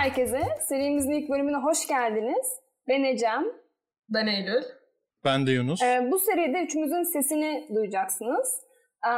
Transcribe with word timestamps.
herkese. 0.00 0.40
Serimizin 0.60 1.10
ilk 1.10 1.30
bölümüne 1.30 1.56
hoş 1.56 1.86
geldiniz. 1.86 2.46
Ben 2.88 3.04
Ecem. 3.04 3.44
Ben 4.08 4.26
Eylül. 4.26 4.62
Ben 5.24 5.46
de 5.46 5.50
Yunus. 5.50 5.82
Ee, 5.82 6.08
bu 6.10 6.18
seride 6.18 6.62
üçümüzün 6.62 7.02
sesini 7.02 7.68
duyacaksınız. 7.74 8.60
Ee, 9.06 9.10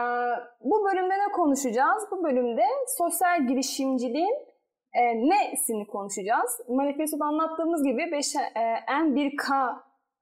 bu 0.61 0.85
bölümde 0.85 1.15
ne 1.15 1.33
konuşacağız? 1.33 2.03
Bu 2.11 2.25
bölümde 2.25 2.65
sosyal 2.99 3.47
girişimciliğin 3.47 4.35
e, 4.95 5.03
nesini 5.31 5.87
konuşacağız. 5.87 6.61
Manifestoda 6.69 7.25
anlattığımız 7.25 7.85
gibi 7.85 8.13
5 8.13 8.37
e, 8.37 8.39
N1K 8.89 9.77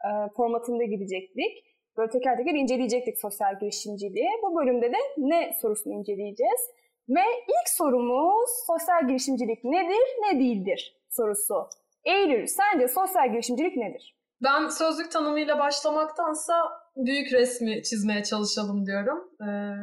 e, 0.05 0.09
formatında 0.37 0.85
gidecektik. 0.85 1.53
Böyle 1.97 2.11
teker 2.11 2.37
teker 2.37 2.55
inceleyecektik 2.55 3.19
sosyal 3.21 3.59
girişimciliği. 3.61 4.31
Bu 4.43 4.57
bölümde 4.57 4.93
de 4.93 4.99
ne 5.17 5.53
sorusunu 5.61 5.95
inceleyeceğiz. 5.95 6.61
Ve 7.09 7.23
ilk 7.49 7.69
sorumuz 7.77 8.51
sosyal 8.67 9.09
girişimcilik 9.09 9.65
nedir, 9.65 10.07
ne 10.21 10.41
değildir 10.41 10.97
sorusu. 11.11 11.69
Eylül, 12.05 12.47
sence 12.47 12.89
sosyal 12.89 13.33
girişimcilik 13.33 13.77
nedir? 13.77 14.17
Ben 14.43 14.69
sözlük 14.69 15.13
tanımıyla 15.13 15.59
başlamaktansa 15.59 16.55
büyük 16.97 17.33
resmi 17.33 17.83
çizmeye 17.83 18.23
çalışalım 18.23 18.87
diyorum. 18.87 19.31
Ee, 19.41 19.75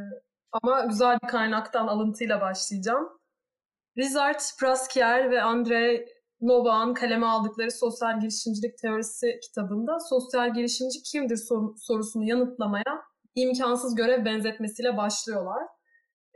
ama 0.52 0.86
güzel 0.86 1.20
bir 1.24 1.28
kaynaktan 1.28 1.88
alıntıyla 1.88 2.42
başlayacağım. 2.42 3.10
Rizard 3.98 4.40
Praskier 4.60 5.32
ve 5.32 5.42
Andrei 5.42 6.06
Novak'ın 6.42 6.94
kaleme 6.94 7.26
aldıkları 7.26 7.72
Sosyal 7.72 8.20
Girişimcilik 8.20 8.78
Teorisi 8.78 9.40
kitabında 9.40 10.00
sosyal 10.00 10.54
girişimci 10.54 11.04
kimdir 11.04 11.40
sorusunu 11.78 12.24
yanıtlamaya 12.24 13.04
imkansız 13.36 13.96
görev 13.96 14.26
benzetmesiyle 14.26 14.98
başlıyorlar 14.98 15.64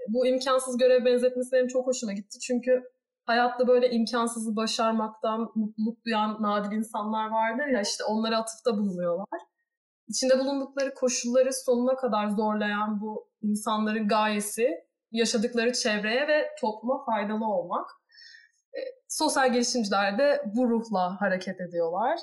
bu 0.08 0.28
imkansız 0.28 0.78
görev 0.78 1.06
benzetmesi 1.06 1.52
benim 1.52 1.68
çok 1.68 1.88
hoşuma 1.88 2.14
gitti. 2.14 2.40
Çünkü 2.40 2.84
hayatta 3.26 3.68
böyle 3.68 3.90
imkansızı 3.90 4.56
başarmaktan 4.56 5.52
mutluluk 5.56 6.06
duyan 6.06 6.42
nadir 6.42 6.76
insanlar 6.76 7.30
vardır 7.30 7.68
ya 7.68 7.82
işte 7.82 8.04
onlara 8.04 8.38
atıfta 8.38 8.78
bulunuyorlar. 8.78 9.42
İçinde 10.08 10.40
bulundukları 10.40 10.94
koşulları 10.94 11.54
sonuna 11.54 11.96
kadar 11.96 12.30
zorlayan 12.30 13.02
bu 13.02 13.30
insanların 13.42 14.08
gayesi 14.08 14.70
yaşadıkları 15.12 15.74
çevreye 15.74 16.28
ve 16.28 16.50
topluma 16.62 17.06
faydalı 17.06 17.46
olmak. 17.46 17.90
E, 18.74 18.80
sosyal 19.08 19.54
girişimciler 19.54 20.18
de 20.18 20.44
bu 20.56 20.70
ruhla 20.70 21.22
hareket 21.22 21.62
ediyorlar. 21.62 22.20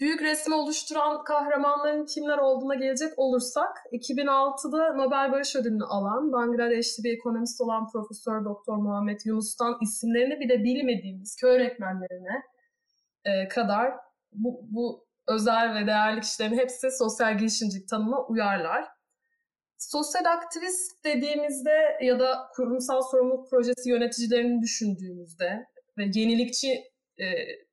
Büyük 0.00 0.22
resmi 0.22 0.54
oluşturan 0.54 1.24
kahramanların 1.24 2.06
kimler 2.06 2.38
olduğuna 2.38 2.74
gelecek 2.74 3.18
olursak 3.18 3.76
2006'da 3.92 4.92
Nobel 4.92 5.32
Barış 5.32 5.56
Ödülünü 5.56 5.84
alan 5.84 6.32
Bangladeşli 6.32 7.04
bir 7.04 7.14
ekonomist 7.14 7.60
olan 7.60 7.88
Profesör 7.88 8.44
Doktor 8.44 8.76
Muhammed 8.76 9.20
Yunus'tan 9.24 9.78
isimlerini 9.82 10.40
bile 10.40 10.64
bilmediğimiz 10.64 11.36
köy 11.36 11.50
öğretmenlerine 11.50 12.42
e, 13.24 13.48
kadar 13.48 13.92
bu, 14.32 14.60
bu 14.70 15.06
özel 15.28 15.74
ve 15.74 15.86
değerli 15.86 16.20
kişilerin 16.20 16.58
hepsi 16.58 16.90
sosyal 16.90 17.38
girişimcilik 17.38 17.88
tanımına 17.88 18.26
uyarlar. 18.26 18.84
Sosyal 19.78 20.24
aktivist 20.24 21.04
dediğimizde 21.04 21.98
ya 22.02 22.20
da 22.20 22.48
kurumsal 22.56 23.02
sorumluluk 23.02 23.50
projesi 23.50 23.90
yöneticilerini 23.90 24.62
düşündüğümüzde 24.62 25.66
ve 25.98 26.04
yenilikçi 26.14 26.68
e, 27.18 27.24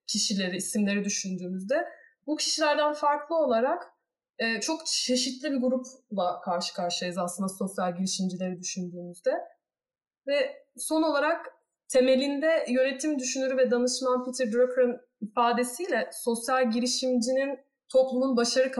kişileri, 0.07 0.55
isimleri 0.55 1.03
düşündüğümüzde 1.03 1.85
bu 2.31 2.35
kişilerden 2.35 2.93
farklı 2.93 3.35
olarak 3.35 3.93
e, 4.39 4.61
çok 4.61 4.85
çeşitli 4.85 5.51
bir 5.51 5.57
grupla 5.57 6.41
karşı 6.41 6.73
karşıyayız 6.73 7.17
aslında 7.17 7.49
sosyal 7.49 7.95
girişimcileri 7.95 8.59
düşündüğümüzde. 8.59 9.31
Ve 10.27 10.65
son 10.77 11.03
olarak 11.03 11.53
temelinde 11.87 12.65
yönetim 12.67 13.19
düşünürü 13.19 13.57
ve 13.57 13.71
danışman 13.71 14.25
Peter 14.25 14.51
Drucker'ın 14.51 15.01
ifadesiyle 15.21 16.09
sosyal 16.13 16.71
girişimcinin 16.71 17.59
toplumun 17.89 18.37
başarı 18.37 18.71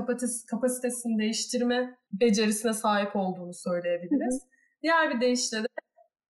kapasitesini 0.47 1.19
değiştirme 1.19 1.97
becerisine 2.11 2.73
sahip 2.73 3.15
olduğunu 3.15 3.53
söyleyebiliriz. 3.53 4.41
Hı 4.41 4.45
hı. 4.45 4.49
Diğer 4.83 5.15
bir 5.15 5.21
deyişle 5.21 5.63
de 5.63 5.67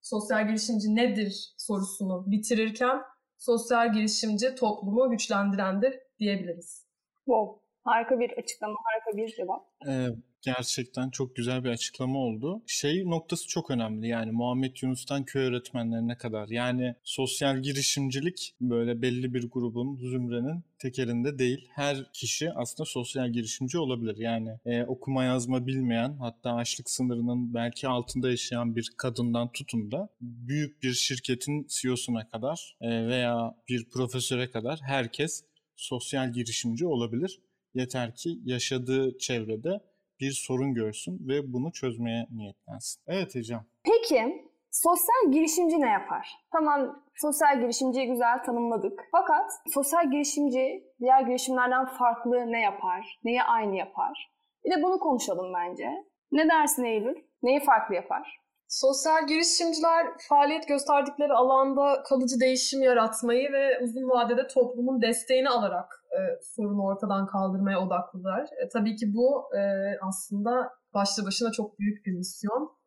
sosyal 0.01 0.47
girişimci 0.47 0.95
nedir 0.95 1.53
sorusunu 1.57 2.31
bitirirken 2.31 3.01
sosyal 3.37 3.93
girişimci 3.93 4.55
toplumu 4.55 5.11
güçlendirendir 5.11 5.99
diyebiliriz. 6.19 6.90
Wow. 7.31 7.61
Harika 7.83 8.19
bir 8.19 8.31
açıklama, 8.31 8.75
harika 8.83 9.17
bir 9.17 9.35
cevap. 9.35 9.65
Ee, 9.87 10.07
gerçekten 10.41 11.09
çok 11.09 11.35
güzel 11.35 11.63
bir 11.63 11.69
açıklama 11.69 12.19
oldu. 12.19 12.61
Şey 12.67 13.09
noktası 13.09 13.47
çok 13.47 13.71
önemli 13.71 14.07
yani 14.07 14.31
Muhammed 14.31 14.75
Yunus'tan 14.81 15.25
köy 15.25 15.43
öğretmenlerine 15.43 16.17
kadar. 16.17 16.47
Yani 16.47 16.95
sosyal 17.03 17.57
girişimcilik 17.57 18.55
böyle 18.61 19.01
belli 19.01 19.33
bir 19.33 19.49
grubun, 19.51 19.95
zümrenin 19.95 20.63
tekerinde 20.79 21.39
değil. 21.39 21.67
Her 21.71 22.11
kişi 22.13 22.51
aslında 22.51 22.85
sosyal 22.85 23.29
girişimci 23.29 23.77
olabilir. 23.77 24.17
Yani 24.17 24.57
e, 24.65 24.83
okuma 24.83 25.23
yazma 25.23 25.67
bilmeyen 25.67 26.17
hatta 26.19 26.53
açlık 26.53 26.89
sınırının 26.89 27.53
belki 27.53 27.87
altında 27.87 28.29
yaşayan 28.29 28.75
bir 28.75 28.91
kadından 28.97 29.51
tutun 29.51 29.91
da 29.91 30.09
büyük 30.21 30.83
bir 30.83 30.93
şirketin 30.93 31.67
CEO'suna 31.69 32.29
kadar 32.29 32.75
e, 32.81 33.07
veya 33.07 33.55
bir 33.69 33.89
profesöre 33.89 34.51
kadar 34.51 34.79
herkes 34.83 35.43
sosyal 35.81 36.31
girişimci 36.33 36.87
olabilir. 36.87 37.41
Yeter 37.73 38.15
ki 38.15 38.39
yaşadığı 38.45 39.17
çevrede 39.17 39.81
bir 40.19 40.31
sorun 40.31 40.73
görsün 40.73 41.27
ve 41.27 41.53
bunu 41.53 41.71
çözmeye 41.71 42.27
niyetlensin. 42.31 43.01
Evet 43.07 43.35
Ecem. 43.35 43.65
Peki 43.83 44.45
sosyal 44.71 45.31
girişimci 45.31 45.81
ne 45.81 45.89
yapar? 45.89 46.27
Tamam 46.51 47.03
sosyal 47.15 47.59
girişimciyi 47.59 48.07
güzel 48.07 48.43
tanımladık. 48.43 48.99
Fakat 49.11 49.51
sosyal 49.73 50.11
girişimci 50.11 50.83
diğer 50.99 51.21
girişimlerden 51.21 51.85
farklı 51.85 52.51
ne 52.51 52.61
yapar? 52.61 53.19
Neyi 53.23 53.43
aynı 53.43 53.75
yapar? 53.75 54.31
Bir 54.65 54.71
de 54.71 54.83
bunu 54.83 54.99
konuşalım 54.99 55.53
bence. 55.53 55.89
Ne 56.31 56.49
dersin 56.49 56.83
Eylül? 56.83 57.15
Neyi 57.43 57.59
farklı 57.59 57.95
yapar? 57.95 58.40
Sosyal 58.71 59.27
girişimciler 59.27 60.07
faaliyet 60.29 60.67
gösterdikleri 60.67 61.33
alanda 61.33 62.03
kalıcı 62.03 62.39
değişim 62.39 62.81
yaratmayı 62.81 63.51
ve 63.51 63.79
uzun 63.83 64.09
vadede 64.09 64.47
toplumun 64.47 65.01
desteğini 65.01 65.49
alarak 65.49 66.05
e, 66.11 66.19
sorunu 66.41 66.83
ortadan 66.83 67.27
kaldırmaya 67.27 67.79
odaklılar. 67.81 68.43
E, 68.43 68.69
tabii 68.69 68.95
ki 68.95 69.13
bu 69.13 69.55
e, 69.55 69.61
aslında 70.01 70.71
başlı 70.93 71.25
başına 71.25 71.51
çok 71.51 71.79
büyük 71.79 72.05
bir 72.05 72.11
misyon. 72.11 72.77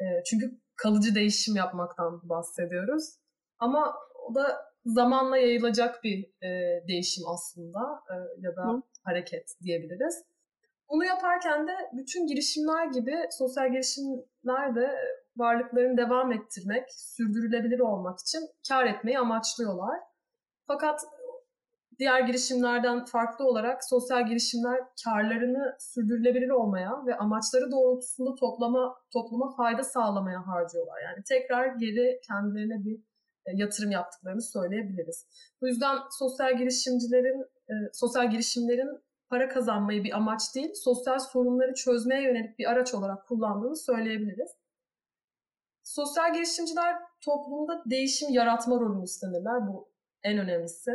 E, 0.00 0.04
çünkü 0.30 0.60
kalıcı 0.76 1.14
değişim 1.14 1.56
yapmaktan 1.56 2.20
bahsediyoruz. 2.28 3.04
Ama 3.58 3.94
o 4.28 4.34
da 4.34 4.72
zamanla 4.84 5.36
yayılacak 5.36 6.04
bir 6.04 6.24
e, 6.42 6.48
değişim 6.88 7.24
aslında 7.28 7.80
e, 8.10 8.14
ya 8.40 8.56
da 8.56 8.62
Hı. 8.62 8.82
hareket 9.04 9.54
diyebiliriz. 9.62 10.24
Bunu 10.90 11.04
yaparken 11.04 11.68
de 11.68 11.72
bütün 11.92 12.26
girişimler 12.26 12.86
gibi 12.86 13.14
sosyal 13.30 13.72
girişimler 13.72 14.74
de 14.74 14.90
varlıklarını 15.36 15.96
devam 15.96 16.32
ettirmek, 16.32 16.84
sürdürülebilir 16.90 17.80
olmak 17.80 18.18
için 18.18 18.40
kar 18.68 18.86
etmeyi 18.86 19.18
amaçlıyorlar. 19.18 20.00
Fakat 20.66 21.00
diğer 21.98 22.20
girişimlerden 22.20 23.04
farklı 23.04 23.44
olarak 23.44 23.84
sosyal 23.84 24.26
girişimler 24.26 24.80
karlarını 25.04 25.76
sürdürülebilir 25.78 26.50
olmaya 26.50 27.06
ve 27.06 27.16
amaçları 27.16 27.70
doğrultusunda 27.70 28.34
toplama 28.34 28.96
topluma 29.12 29.56
fayda 29.56 29.84
sağlamaya 29.84 30.46
harcıyorlar. 30.46 31.00
Yani 31.02 31.24
tekrar 31.24 31.66
geri 31.66 32.20
kendilerine 32.28 32.84
bir 32.84 33.00
e, 33.46 33.50
yatırım 33.54 33.90
yaptıklarını 33.90 34.42
söyleyebiliriz. 34.42 35.26
Bu 35.60 35.68
yüzden 35.68 35.98
sosyal 36.10 36.58
girişimcilerin 36.58 37.42
e, 37.68 37.74
sosyal 37.92 38.30
girişimlerin 38.30 39.00
para 39.28 39.48
kazanmayı 39.48 40.04
bir 40.04 40.16
amaç 40.16 40.54
değil, 40.54 40.74
sosyal 40.74 41.18
sorunları 41.18 41.74
çözmeye 41.74 42.22
yönelik 42.22 42.58
bir 42.58 42.70
araç 42.70 42.94
olarak 42.94 43.26
kullandığını 43.26 43.76
söyleyebiliriz. 43.76 44.50
Sosyal 45.90 46.34
girişimciler 46.34 46.96
toplumda 47.20 47.82
değişim 47.86 48.30
yaratma 48.30 48.76
rolünü 48.76 49.04
üstlenirler. 49.04 49.66
Bu 49.66 49.88
en 50.22 50.38
önemlisi. 50.38 50.90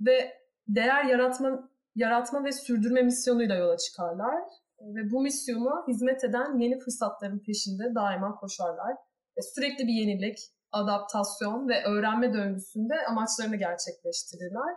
Ve 0.00 0.32
değer 0.68 1.04
yaratma 1.04 1.70
yaratma 1.94 2.44
ve 2.44 2.52
sürdürme 2.52 3.02
misyonuyla 3.02 3.54
yola 3.54 3.76
çıkarlar. 3.76 4.42
Ve 4.80 5.10
bu 5.10 5.20
misyona 5.20 5.86
hizmet 5.88 6.24
eden 6.24 6.58
yeni 6.58 6.78
fırsatların 6.78 7.38
peşinde 7.38 7.94
daima 7.94 8.34
koşarlar. 8.34 8.96
Ve 9.38 9.42
sürekli 9.42 9.86
bir 9.86 9.92
yenilik, 9.92 10.38
adaptasyon 10.72 11.68
ve 11.68 11.84
öğrenme 11.84 12.34
döngüsünde 12.34 12.94
amaçlarını 13.08 13.56
gerçekleştirirler. 13.56 14.76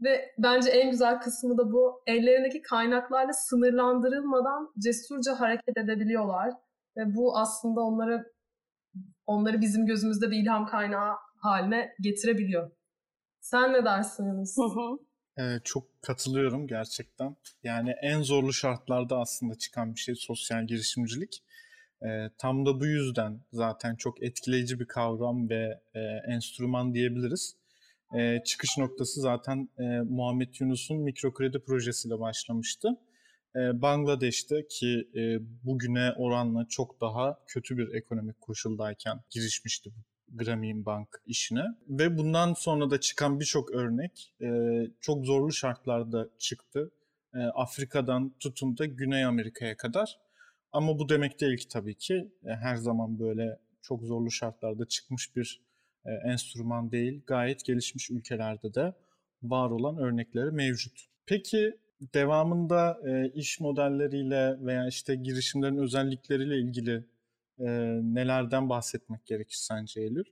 Ve 0.00 0.34
bence 0.38 0.70
en 0.70 0.90
güzel 0.90 1.20
kısmı 1.20 1.58
da 1.58 1.72
bu. 1.72 2.02
Ellerindeki 2.06 2.62
kaynaklarla 2.62 3.32
sınırlandırılmadan 3.32 4.72
cesurca 4.78 5.40
hareket 5.40 5.76
edebiliyorlar 5.76 6.50
ve 6.96 7.14
bu 7.14 7.38
aslında 7.38 7.80
onları 7.80 8.32
onları 9.26 9.60
bizim 9.60 9.86
gözümüzde 9.86 10.30
bir 10.30 10.42
ilham 10.42 10.66
kaynağı 10.66 11.16
haline 11.36 11.94
getirebiliyor. 12.00 12.70
Sen 13.40 13.72
ne 13.72 13.84
dersin 13.84 14.26
Yunus? 14.26 14.56
Evet, 15.36 15.64
çok 15.64 16.02
katılıyorum 16.02 16.66
gerçekten. 16.66 17.36
Yani 17.62 17.94
en 18.02 18.22
zorlu 18.22 18.52
şartlarda 18.52 19.18
aslında 19.18 19.54
çıkan 19.54 19.94
bir 19.94 20.00
şey 20.00 20.14
sosyal 20.14 20.66
girişimcilik. 20.66 21.44
E, 22.02 22.08
tam 22.38 22.66
da 22.66 22.80
bu 22.80 22.86
yüzden 22.86 23.40
zaten 23.52 23.96
çok 23.96 24.22
etkileyici 24.22 24.80
bir 24.80 24.86
kavram 24.86 25.48
ve 25.48 25.80
e, 25.94 26.00
enstrüman 26.32 26.94
diyebiliriz. 26.94 27.56
E, 28.14 28.42
çıkış 28.44 28.78
noktası 28.78 29.20
zaten 29.20 29.68
e, 29.78 29.82
Muhammed 30.00 30.54
Yunus'un 30.60 30.98
mikro 30.98 31.32
kredi 31.32 31.60
projesiyle 31.60 32.20
başlamıştı. 32.20 32.88
Bangladeş'te 33.54 34.66
ki 34.68 35.08
bugüne 35.64 36.12
oranla 36.16 36.66
çok 36.68 37.00
daha 37.00 37.38
kötü 37.46 37.78
bir 37.78 37.94
ekonomik 37.94 38.40
koşuldayken 38.40 39.20
girişmişti 39.30 39.90
Grameen 40.28 40.86
Bank 40.86 41.08
işine. 41.26 41.64
Ve 41.88 42.18
bundan 42.18 42.54
sonra 42.54 42.90
da 42.90 43.00
çıkan 43.00 43.40
birçok 43.40 43.70
örnek 43.70 44.34
çok 45.00 45.26
zorlu 45.26 45.52
şartlarda 45.52 46.28
çıktı. 46.38 46.90
Afrika'dan 47.54 48.34
tutun 48.40 48.78
da 48.78 48.86
Güney 48.86 49.24
Amerika'ya 49.24 49.76
kadar. 49.76 50.18
Ama 50.72 50.98
bu 50.98 51.08
demek 51.08 51.40
değil 51.40 51.56
ki 51.58 51.68
tabii 51.68 51.94
ki 51.94 52.32
her 52.44 52.76
zaman 52.76 53.18
böyle 53.18 53.58
çok 53.82 54.02
zorlu 54.02 54.30
şartlarda 54.30 54.84
çıkmış 54.88 55.36
bir 55.36 55.60
e, 56.04 56.10
enstrüman 56.30 56.92
değil. 56.92 57.22
Gayet 57.26 57.64
gelişmiş 57.64 58.10
ülkelerde 58.10 58.74
de 58.74 58.94
var 59.42 59.70
olan 59.70 59.96
örnekleri 59.96 60.50
mevcut. 60.50 61.06
Peki 61.26 61.78
devamında 62.14 63.00
e, 63.06 63.28
iş 63.28 63.60
modelleriyle 63.60 64.56
veya 64.60 64.86
işte 64.88 65.14
girişimlerin 65.14 65.78
özellikleriyle 65.78 66.56
ilgili 66.58 67.04
e, 67.58 67.66
nelerden 68.02 68.68
bahsetmek 68.68 69.26
gerekir 69.26 69.56
sence 69.60 70.00
Eylül? 70.00 70.24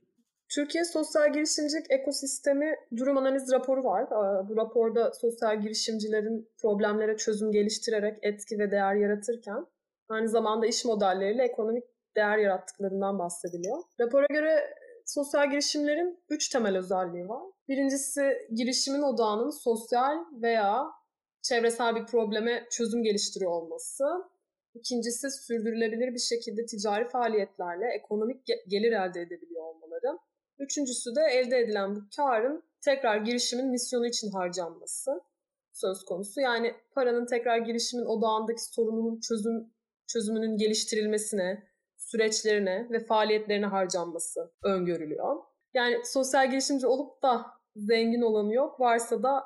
Türkiye 0.49 0.85
Sosyal 0.85 1.33
Girişimcilik 1.33 1.85
Ekosistemi 1.89 2.75
Durum 2.97 3.17
Analiz 3.17 3.51
raporu 3.51 3.83
var. 3.83 4.09
Bu 4.49 4.57
raporda 4.57 5.11
sosyal 5.13 5.61
girişimcilerin 5.61 6.49
problemlere 6.61 7.17
çözüm 7.17 7.51
geliştirerek 7.51 8.17
etki 8.21 8.59
ve 8.59 8.71
değer 8.71 8.95
yaratırken 8.95 9.65
aynı 10.09 10.29
zamanda 10.29 10.65
iş 10.67 10.85
modelleriyle 10.85 11.43
ekonomik 11.43 11.83
değer 12.15 12.37
yarattıklarından 12.37 13.19
bahsediliyor. 13.19 13.77
Rapora 13.99 14.25
göre 14.29 14.73
sosyal 15.05 15.49
girişimlerin 15.49 16.19
üç 16.29 16.49
temel 16.49 16.77
özelliği 16.77 17.29
var. 17.29 17.43
Birincisi 17.67 18.47
girişimin 18.53 19.01
odağının 19.01 19.49
sosyal 19.49 20.17
veya 20.41 20.98
çevresel 21.41 21.95
bir 21.95 22.05
probleme 22.05 22.67
çözüm 22.71 23.03
geliştiriyor 23.03 23.51
olması. 23.51 24.03
İkincisi 24.73 25.31
sürdürülebilir 25.31 26.13
bir 26.13 26.19
şekilde 26.19 26.65
ticari 26.65 27.09
faaliyetlerle 27.09 27.85
ekonomik 27.85 28.45
gelir 28.67 28.91
elde 28.91 29.21
edebiliyor 29.21 29.63
olmaları. 29.63 30.17
Üçüncüsü 30.59 31.15
de 31.15 31.21
elde 31.21 31.57
edilen 31.57 31.95
bu 31.95 31.99
karın 32.15 32.63
tekrar 32.81 33.17
girişimin 33.17 33.67
misyonu 33.67 34.07
için 34.07 34.31
harcanması 34.31 35.11
söz 35.73 36.05
konusu. 36.05 36.41
Yani 36.41 36.75
paranın 36.95 37.25
tekrar 37.25 37.57
girişimin 37.57 38.05
odağındaki 38.05 38.63
sorunun 38.63 39.19
çözüm 39.19 39.73
çözümünün 40.07 40.57
geliştirilmesine, 40.57 41.63
süreçlerine 41.97 42.87
ve 42.91 43.05
faaliyetlerine 43.05 43.65
harcanması 43.65 44.51
öngörülüyor. 44.63 45.35
Yani 45.73 46.05
sosyal 46.05 46.49
girişimci 46.49 46.87
olup 46.87 47.23
da 47.23 47.45
zengin 47.75 48.21
olanı 48.21 48.53
yok. 48.53 48.79
Varsa 48.79 49.23
da 49.23 49.43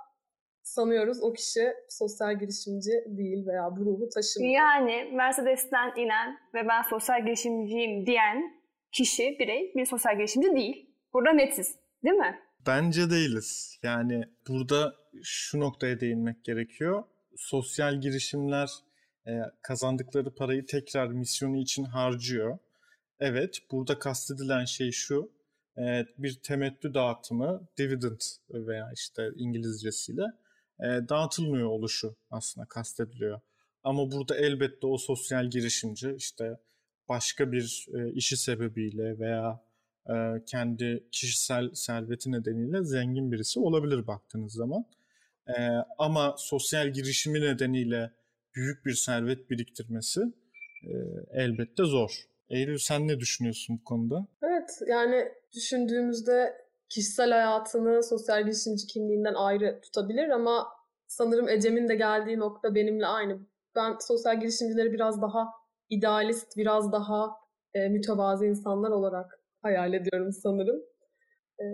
sanıyoruz 0.63 1.23
o 1.23 1.33
kişi 1.33 1.73
sosyal 1.89 2.39
girişimci 2.39 2.91
değil 3.07 3.47
veya 3.47 3.75
bu 3.77 3.85
ruhu 3.85 4.09
taşımıyor. 4.09 4.53
Yani 4.53 5.11
Mercedes'ten 5.13 5.93
inen 5.95 6.37
ve 6.53 6.67
ben 6.67 6.81
sosyal 6.81 7.25
girişimciyim 7.25 8.05
diyen 8.05 8.63
kişi, 8.91 9.35
birey 9.39 9.73
bir 9.75 9.85
sosyal 9.85 10.17
girişimci 10.17 10.55
değil. 10.55 10.89
Burada 11.13 11.31
netiz 11.31 11.75
değil 12.03 12.15
mi? 12.15 12.39
Bence 12.67 13.09
değiliz. 13.09 13.79
Yani 13.83 14.23
burada 14.47 14.95
şu 15.23 15.59
noktaya 15.59 15.99
değinmek 15.99 16.43
gerekiyor. 16.43 17.03
Sosyal 17.37 18.01
girişimler 18.01 18.69
e, 19.27 19.31
kazandıkları 19.61 20.35
parayı 20.35 20.65
tekrar 20.65 21.07
misyonu 21.07 21.57
için 21.57 21.83
harcıyor. 21.83 22.57
Evet, 23.19 23.57
burada 23.71 23.99
kastedilen 23.99 24.65
şey 24.65 24.91
şu. 24.91 25.31
E, 25.77 26.05
bir 26.17 26.39
temettü 26.43 26.93
dağıtımı, 26.93 27.67
dividend 27.77 28.21
veya 28.49 28.91
işte 28.93 29.29
İngilizcesiyle 29.35 30.23
e, 30.79 30.85
dağıtılmıyor 31.09 31.67
oluşu 31.67 32.15
aslında 32.31 32.67
kastediliyor. 32.67 33.39
Ama 33.83 34.11
burada 34.11 34.37
elbette 34.37 34.87
o 34.87 34.97
sosyal 34.97 35.49
girişimci 35.49 36.13
işte 36.17 36.57
başka 37.09 37.51
bir 37.51 37.87
e, 37.93 38.11
işi 38.11 38.37
sebebiyle 38.37 39.19
veya 39.19 39.63
e, 40.09 40.13
kendi 40.45 41.07
kişisel 41.11 41.69
serveti 41.73 42.31
nedeniyle 42.31 42.83
zengin 42.83 43.31
birisi 43.31 43.59
olabilir 43.59 44.07
baktığınız 44.07 44.53
zaman. 44.53 44.85
E, 45.47 45.53
ama 45.97 46.35
sosyal 46.37 46.93
girişimi 46.93 47.41
nedeniyle 47.41 48.11
büyük 48.55 48.85
bir 48.85 48.93
servet 48.93 49.49
biriktirmesi 49.49 50.21
e, 50.83 50.93
elbette 51.31 51.83
zor. 51.83 52.11
Eylül 52.49 52.77
sen 52.77 53.07
ne 53.07 53.19
düşünüyorsun 53.19 53.79
bu 53.79 53.83
konuda? 53.83 54.27
Evet 54.43 54.69
yani 54.87 55.31
düşündüğümüzde 55.55 56.62
kişisel 56.93 57.31
hayatını 57.31 58.03
sosyal 58.03 58.43
girişimci 58.43 58.87
kimliğinden 58.87 59.33
ayrı 59.33 59.81
tutabilir 59.81 60.29
ama 60.29 60.67
sanırım 61.07 61.49
Ecem'in 61.49 61.89
de 61.89 61.95
geldiği 61.95 62.39
nokta 62.39 62.75
benimle 62.75 63.07
aynı. 63.07 63.39
Ben 63.75 63.97
sosyal 63.99 64.39
girişimcileri 64.39 64.93
biraz 64.93 65.21
daha 65.21 65.53
idealist, 65.89 66.57
biraz 66.57 66.91
daha 66.91 67.31
e, 67.73 67.89
mütevazi 67.89 68.45
insanlar 68.45 68.91
olarak 68.91 69.39
hayal 69.61 69.93
ediyorum 69.93 70.31
sanırım. 70.31 70.81
E, 71.59 71.65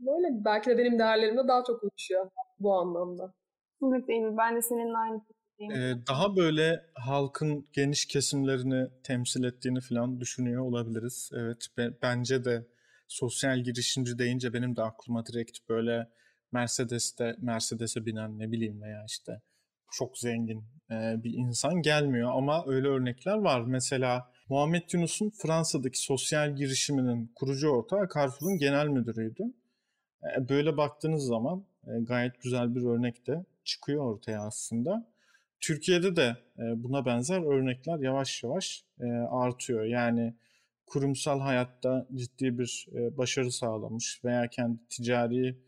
böyle 0.00 0.44
belki 0.44 0.70
de 0.70 0.78
benim 0.78 0.98
değerlerimle 0.98 1.48
daha 1.48 1.64
çok 1.64 1.82
uyuşuyor 1.82 2.30
bu 2.58 2.74
anlamda. 2.74 3.34
Evet 3.82 4.04
Eylül, 4.08 4.36
ben 4.36 4.56
de 4.56 4.62
seninle 4.62 4.96
aynı 4.98 5.22
ee, 5.60 5.94
daha 6.08 6.36
böyle 6.36 6.86
halkın 6.94 7.68
geniş 7.72 8.06
kesimlerini 8.06 8.88
temsil 9.04 9.44
ettiğini 9.44 9.80
falan 9.80 10.20
düşünüyor 10.20 10.62
olabiliriz. 10.62 11.30
Evet, 11.34 11.66
be, 11.78 11.90
bence 12.02 12.44
de 12.44 12.66
sosyal 13.12 13.58
girişimci 13.58 14.18
deyince 14.18 14.52
benim 14.52 14.76
de 14.76 14.82
aklıma 14.82 15.26
direkt 15.26 15.58
böyle 15.68 16.08
Mercedes'te 16.52 17.36
Mercedes'e 17.38 18.06
binen 18.06 18.38
ne 18.38 18.52
bileyim 18.52 18.82
veya 18.82 19.04
işte 19.08 19.40
çok 19.90 20.18
zengin 20.18 20.64
e, 20.90 20.94
bir 21.24 21.32
insan 21.32 21.82
gelmiyor 21.82 22.30
ama 22.34 22.64
öyle 22.66 22.88
örnekler 22.88 23.36
var. 23.36 23.60
Mesela 23.60 24.30
Muhammed 24.48 24.82
Yunus'un 24.92 25.30
Fransa'daki 25.30 25.98
sosyal 25.98 26.56
girişiminin 26.56 27.32
kurucu 27.34 27.68
ortağı 27.68 28.08
Carrefour'un 28.14 28.58
genel 28.58 28.86
müdürüydü. 28.86 29.42
E, 30.36 30.48
böyle 30.48 30.76
baktığınız 30.76 31.26
zaman 31.26 31.64
e, 31.86 31.90
gayet 32.00 32.42
güzel 32.42 32.74
bir 32.74 32.82
örnek 32.82 33.26
de 33.26 33.44
çıkıyor 33.64 34.04
ortaya 34.04 34.40
aslında. 34.42 35.12
Türkiye'de 35.60 36.16
de 36.16 36.36
e, 36.58 36.62
buna 36.82 37.06
benzer 37.06 37.54
örnekler 37.54 37.98
yavaş 37.98 38.42
yavaş 38.42 38.84
e, 39.00 39.06
artıyor. 39.30 39.84
Yani 39.84 40.34
kurumsal 40.86 41.40
hayatta 41.40 42.08
ciddi 42.14 42.58
bir 42.58 42.86
e, 42.94 43.16
başarı 43.16 43.52
sağlamış 43.52 44.20
veya 44.24 44.48
kendi 44.48 44.78
ticari 44.88 45.58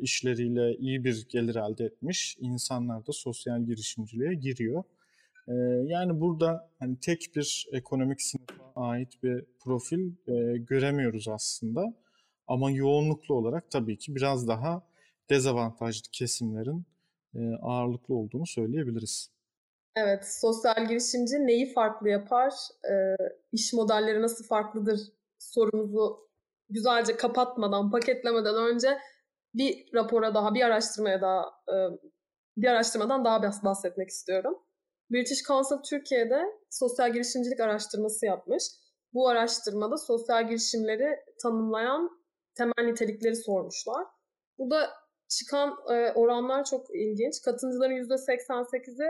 işleriyle 0.00 0.76
iyi 0.76 1.04
bir 1.04 1.26
gelir 1.28 1.56
elde 1.56 1.84
etmiş 1.84 2.36
insanlar 2.40 3.06
da 3.06 3.12
sosyal 3.12 3.62
girişimciliğe 3.62 4.34
giriyor. 4.34 4.84
Yani 5.84 6.20
burada 6.20 6.70
hani 6.78 7.00
tek 7.00 7.30
bir 7.36 7.66
ekonomik 7.72 8.22
sınıfa 8.22 8.72
ait 8.76 9.22
bir 9.22 9.44
profil 9.60 10.12
göremiyoruz 10.56 11.28
aslında. 11.28 11.94
Ama 12.46 12.70
yoğunluklu 12.70 13.34
olarak 13.34 13.70
tabii 13.70 13.98
ki 13.98 14.14
biraz 14.14 14.48
daha 14.48 14.82
dezavantajlı 15.30 16.10
kesimlerin 16.12 16.86
ağırlıklı 17.62 18.14
olduğunu 18.14 18.46
söyleyebiliriz. 18.46 19.30
Evet, 19.96 20.34
sosyal 20.40 20.88
girişimci 20.88 21.46
neyi 21.46 21.72
farklı 21.72 22.08
yapar, 22.08 22.52
e, 22.90 23.16
iş 23.52 23.72
modelleri 23.72 24.22
nasıl 24.22 24.44
farklıdır 24.44 25.00
sorumuzu 25.38 26.28
güzelce 26.70 27.16
kapatmadan, 27.16 27.90
paketlemeden 27.90 28.54
önce 28.54 28.98
bir 29.54 29.94
rapora 29.94 30.34
daha, 30.34 30.54
bir 30.54 30.62
araştırmaya 30.62 31.20
daha, 31.20 31.44
e, 31.68 31.76
bir 32.56 32.68
araştırmadan 32.68 33.24
daha 33.24 33.42
bahsetmek 33.64 34.08
istiyorum. 34.08 34.58
British 35.10 35.42
Council 35.42 35.76
Türkiye'de 35.90 36.42
sosyal 36.70 37.12
girişimcilik 37.12 37.60
araştırması 37.60 38.26
yapmış. 38.26 38.64
Bu 39.14 39.28
araştırmada 39.28 39.96
sosyal 39.96 40.48
girişimleri 40.48 41.16
tanımlayan 41.42 42.10
temel 42.54 42.90
nitelikleri 42.90 43.36
sormuşlar. 43.36 44.06
Burada 44.58 44.90
çıkan 45.28 45.76
e, 45.90 46.12
oranlar 46.12 46.64
çok 46.64 46.86
ilginç. 46.94 47.42
Katılımcıların 47.44 47.94
%88'i 47.94 49.08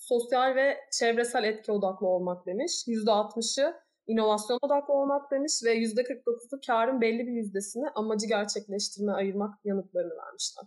sosyal 0.00 0.54
ve 0.54 0.76
çevresel 0.98 1.44
etki 1.44 1.72
odaklı 1.72 2.06
olmak 2.06 2.46
demiş. 2.46 2.72
%60'ı 2.86 3.74
inovasyon 4.06 4.58
odaklı 4.62 4.94
olmak 4.94 5.30
demiş 5.30 5.52
ve 5.64 5.76
%49'u 5.76 6.60
karın 6.66 7.00
belli 7.00 7.26
bir 7.26 7.32
yüzdesini 7.32 7.88
amacı 7.94 8.26
gerçekleştirme 8.26 9.12
ayırmak 9.12 9.54
yanıtlarını 9.64 10.16
vermişler. 10.26 10.64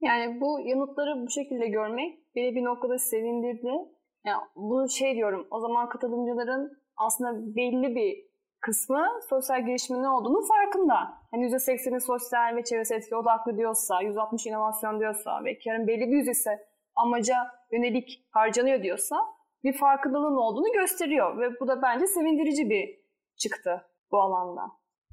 Yani 0.00 0.40
bu 0.40 0.60
yanıtları 0.60 1.26
bu 1.26 1.30
şekilde 1.30 1.66
görmek 1.66 2.18
beni 2.34 2.54
bir 2.54 2.64
noktada 2.64 2.98
sevindirdi. 2.98 3.72
Yani 4.26 4.42
bunu 4.56 4.88
şey 4.88 5.14
diyorum, 5.14 5.46
o 5.50 5.60
zaman 5.60 5.88
katılımcıların 5.88 6.72
aslında 6.96 7.56
belli 7.56 7.94
bir 7.94 8.32
kısmı 8.60 9.06
sosyal 9.28 9.66
girişimin 9.66 10.02
ne 10.02 10.08
olduğunu 10.08 10.46
farkında. 10.46 10.94
Hani 11.30 11.46
%80'i 11.46 12.00
sosyal 12.00 12.56
ve 12.56 12.64
çevresel 12.64 12.96
etki 12.96 13.16
odaklı 13.16 13.56
diyorsa, 13.56 14.02
%60 14.02 14.48
inovasyon 14.48 15.00
diyorsa 15.00 15.44
ve 15.44 15.58
karın 15.58 15.86
belli 15.86 16.10
bir 16.10 16.16
yüzdesi 16.16 16.50
amaca 17.02 17.36
yönelik 17.72 18.26
harcanıyor 18.30 18.82
diyorsa 18.82 19.16
bir 19.64 19.78
farkındalığın 19.78 20.36
olduğunu 20.36 20.72
gösteriyor 20.72 21.40
ve 21.40 21.60
bu 21.60 21.68
da 21.68 21.82
bence 21.82 22.06
sevindirici 22.06 22.70
bir 22.70 23.02
çıktı 23.36 23.86
bu 24.10 24.20
alanda. 24.20 24.62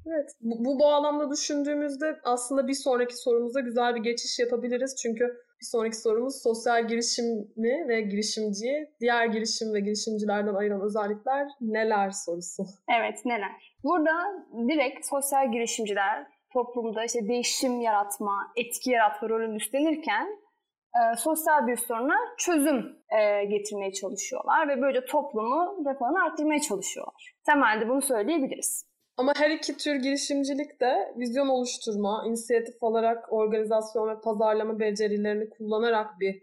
Evet, 0.06 0.30
bu, 0.40 0.64
bu 0.64 0.80
bağlamda 0.80 1.30
düşündüğümüzde 1.30 2.20
aslında 2.24 2.68
bir 2.68 2.74
sonraki 2.74 3.16
sorumuza 3.16 3.60
güzel 3.60 3.94
bir 3.94 4.00
geçiş 4.00 4.38
yapabiliriz. 4.38 4.96
Çünkü 5.02 5.24
bir 5.60 5.66
sonraki 5.66 5.96
sorumuz 5.96 6.42
sosyal 6.42 6.88
girişimi 6.88 7.88
ve 7.88 8.00
girişimciyi 8.00 8.90
diğer 9.00 9.26
girişim 9.26 9.74
ve 9.74 9.80
girişimcilerden 9.80 10.54
ayıran 10.54 10.80
özellikler 10.80 11.48
neler 11.60 12.10
sorusu. 12.10 12.62
Evet, 12.98 13.24
neler? 13.24 13.74
Burada 13.84 14.12
direkt 14.68 15.06
sosyal 15.06 15.52
girişimciler 15.52 16.26
toplumda 16.52 17.04
işte 17.04 17.28
değişim 17.28 17.80
yaratma, 17.80 18.52
etki 18.56 18.90
yaratma 18.90 19.28
rolünü 19.28 19.56
üstlenirken 19.56 20.28
e, 20.94 21.16
sosyal 21.16 21.66
bir 21.66 21.76
soruna 21.76 22.16
çözüm 22.38 22.96
e, 23.20 23.44
getirmeye 23.44 23.92
çalışıyorlar 23.92 24.68
ve 24.68 24.82
böyle 24.82 25.04
toplumu 25.04 25.84
refahını 25.86 26.24
arttırmaya 26.24 26.60
çalışıyorlar. 26.60 27.34
Temelde 27.46 27.88
bunu 27.88 28.02
söyleyebiliriz. 28.02 28.90
Ama 29.16 29.32
her 29.36 29.50
iki 29.50 29.76
tür 29.76 29.94
girişimcilik 29.94 30.80
de 30.80 31.14
vizyon 31.18 31.48
oluşturma, 31.48 32.24
inisiyatif 32.26 32.82
olarak 32.82 33.32
organizasyon 33.32 34.08
ve 34.08 34.20
pazarlama 34.20 34.78
becerilerini 34.78 35.50
kullanarak 35.50 36.20
bir 36.20 36.42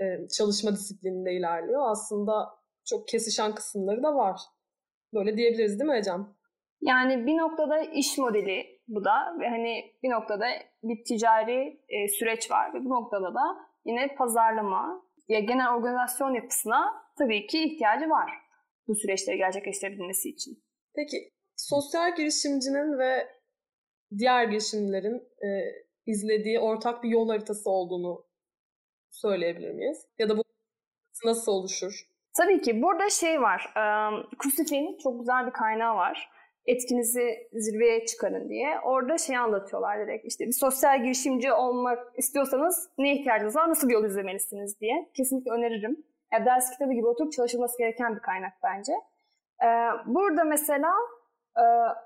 e, 0.00 0.28
çalışma 0.28 0.72
disiplininde 0.72 1.32
ilerliyor. 1.32 1.90
Aslında 1.90 2.48
çok 2.84 3.08
kesişen 3.08 3.54
kısımları 3.54 4.02
da 4.02 4.14
var. 4.14 4.40
Böyle 5.14 5.36
diyebiliriz 5.36 5.80
değil 5.80 5.90
mi 5.90 5.96
Ecem? 5.96 6.36
Yani 6.80 7.26
bir 7.26 7.36
noktada 7.36 7.80
iş 7.80 8.18
modeli 8.18 8.80
bu 8.88 9.04
da 9.04 9.36
ve 9.40 9.48
hani 9.48 9.84
bir 10.02 10.10
noktada 10.10 10.46
bir 10.82 11.04
ticari 11.04 11.80
e, 11.88 12.08
süreç 12.08 12.50
var 12.50 12.74
ve 12.74 12.84
bu 12.84 12.90
noktada 12.90 13.34
da 13.34 13.56
yine 13.86 14.14
pazarlama 14.14 15.02
ya 15.28 15.40
genel 15.40 15.74
organizasyon 15.74 16.34
yapısına 16.34 17.02
tabii 17.18 17.46
ki 17.46 17.64
ihtiyacı 17.64 18.10
var 18.10 18.30
bu 18.88 18.94
süreçleri 18.94 19.36
gerçekleştirebilmesi 19.36 20.28
için. 20.28 20.64
Peki 20.94 21.32
sosyal 21.56 22.16
girişimcinin 22.16 22.98
ve 22.98 23.28
diğer 24.18 24.44
girişimlerin 24.44 25.16
e, 25.16 25.48
izlediği 26.06 26.60
ortak 26.60 27.02
bir 27.02 27.08
yol 27.08 27.28
haritası 27.28 27.70
olduğunu 27.70 28.26
söyleyebilir 29.10 29.70
miyiz? 29.70 30.06
Ya 30.18 30.28
da 30.28 30.36
bu 30.36 30.42
nasıl 31.24 31.52
oluşur? 31.52 32.06
Tabii 32.36 32.60
ki 32.60 32.82
burada 32.82 33.10
şey 33.10 33.40
var. 33.40 33.74
Um, 33.76 34.30
Kusif'in 34.38 34.98
çok 35.02 35.20
güzel 35.20 35.46
bir 35.46 35.52
kaynağı 35.52 35.96
var. 35.96 36.30
Etkinizi 36.66 37.48
zirveye 37.52 38.06
çıkarın 38.06 38.48
diye. 38.48 38.80
Orada 38.84 39.18
şey 39.18 39.36
anlatıyorlar 39.36 39.98
direkt. 39.98 40.24
İşte 40.26 40.46
bir 40.46 40.52
sosyal 40.52 41.02
girişimci 41.02 41.52
olmak 41.52 42.18
istiyorsanız 42.18 42.90
ne 42.98 43.14
ihtiyacınız 43.14 43.56
var, 43.56 43.68
nasıl 43.68 43.88
bir 43.88 43.94
yol 43.94 44.04
izlemelisiniz 44.04 44.80
diye. 44.80 45.10
Kesinlikle 45.14 45.50
öneririm. 45.50 46.04
Yani 46.32 46.46
ders 46.46 46.70
kitabı 46.70 46.92
gibi 46.92 47.06
oturup 47.06 47.32
çalışılması 47.32 47.78
gereken 47.78 48.14
bir 48.14 48.20
kaynak 48.20 48.52
bence. 48.62 48.92
Ee, 49.64 49.66
burada 50.06 50.44
mesela 50.44 50.92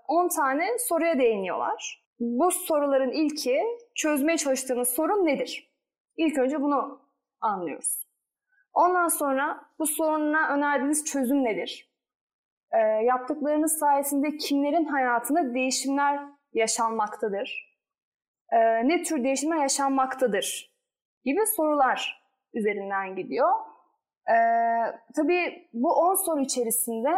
10 0.09 0.29
tane 0.29 0.79
soruya 0.79 1.19
değiniyorlar. 1.19 2.05
Bu 2.21 2.51
soruların 2.51 3.11
ilki 3.11 3.63
çözmeye 3.95 4.39
çalıştığınız 4.39 4.89
sorun 4.89 5.27
nedir? 5.27 5.73
İlk 6.17 6.39
önce 6.39 6.63
bunu 6.63 7.01
anlıyoruz. 7.41 8.07
Ondan 8.73 9.09
sonra 9.09 9.61
bu 9.79 9.87
soruna 9.87 10.55
önerdiğiniz 10.55 11.05
çözüm 11.05 11.45
nedir? 11.45 11.90
E, 12.73 12.79
yaptıklarınız 13.05 13.79
sayesinde 13.79 14.37
kimlerin 14.37 14.85
hayatında 14.85 15.55
değişimler 15.55 16.21
yaşanmaktadır? 16.53 17.77
E, 18.53 18.89
ne 18.89 19.03
tür 19.03 19.25
değişimler 19.25 19.57
yaşanmaktadır? 19.57 20.71
Gibi 21.25 21.41
sorular 21.57 22.23
üzerinden 22.55 23.17
gidiyor. 23.17 23.51
E, 24.29 24.37
tabii 25.17 25.69
bu 25.73 25.93
10 25.93 26.15
soru 26.15 26.41
içerisinde 26.41 27.11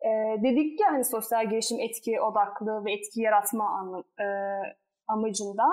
e, 0.00 0.42
dedik 0.42 0.80
ya 0.80 0.92
hani 0.92 1.04
sosyal 1.04 1.50
gelişim 1.50 1.80
etki 1.80 2.20
odaklı 2.20 2.84
ve 2.84 2.92
etki 2.92 3.20
yaratma 3.20 3.70
anı, 3.70 4.04
e, 4.20 4.26
amacında. 5.08 5.64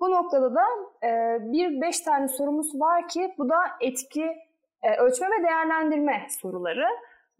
Bu 0.00 0.10
noktada 0.10 0.54
da 0.54 0.64
e, 1.06 1.38
bir 1.40 1.80
beş 1.80 2.00
tane 2.00 2.28
sorumuz 2.28 2.80
var 2.80 3.08
ki 3.08 3.34
bu 3.38 3.48
da 3.48 3.56
etki 3.80 4.36
e, 4.82 4.96
ölçme 4.96 5.26
ve 5.26 5.44
değerlendirme 5.44 6.26
soruları. 6.40 6.86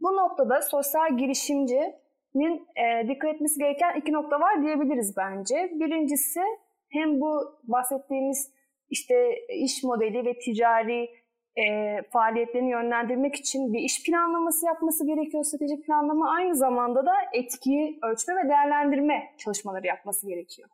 Bu 0.01 0.09
noktada 0.17 0.63
sosyal 0.63 1.19
girişimcinin 1.19 2.67
e, 2.77 3.09
dikkat 3.09 3.35
etmesi 3.35 3.59
gereken 3.59 4.01
iki 4.01 4.13
nokta 4.13 4.41
var 4.41 4.63
diyebiliriz 4.63 5.17
bence. 5.17 5.71
Birincisi 5.75 6.41
hem 6.89 7.21
bu 7.21 7.59
bahsettiğimiz 7.65 8.53
işte 8.91 9.15
iş 9.49 9.83
modeli 9.85 10.27
ve 10.27 10.39
ticari 10.39 11.11
e, 11.57 11.97
faaliyetlerini 12.13 12.71
yönlendirmek 12.71 13.35
için 13.35 13.73
bir 13.73 13.81
iş 13.81 14.03
planlaması 14.05 14.67
yapması 14.67 15.07
gerekiyor, 15.07 15.45
stratejik 15.45 15.87
planlama. 15.87 16.31
Aynı 16.31 16.57
zamanda 16.57 17.07
da 17.07 17.13
etkiyi 17.33 17.99
ölçme 18.03 18.35
ve 18.35 18.49
değerlendirme 18.49 19.35
çalışmaları 19.39 19.87
yapması 19.87 20.29
gerekiyor. 20.29 20.69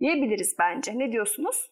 Diyebiliriz 0.00 0.56
bence. 0.58 0.98
Ne 0.98 1.12
diyorsunuz? 1.12 1.70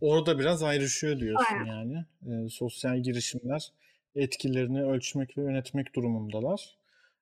Orada 0.00 0.38
biraz 0.38 0.62
ayrışıyor 0.62 1.18
diyorsun 1.18 1.56
Aynen. 1.56 1.66
yani. 1.66 2.04
E, 2.22 2.48
sosyal 2.48 2.98
girişimler 2.98 3.72
etkilerini 4.14 4.82
ölçmek 4.82 5.38
ve 5.38 5.42
yönetmek 5.42 5.94
durumundalar. 5.94 6.76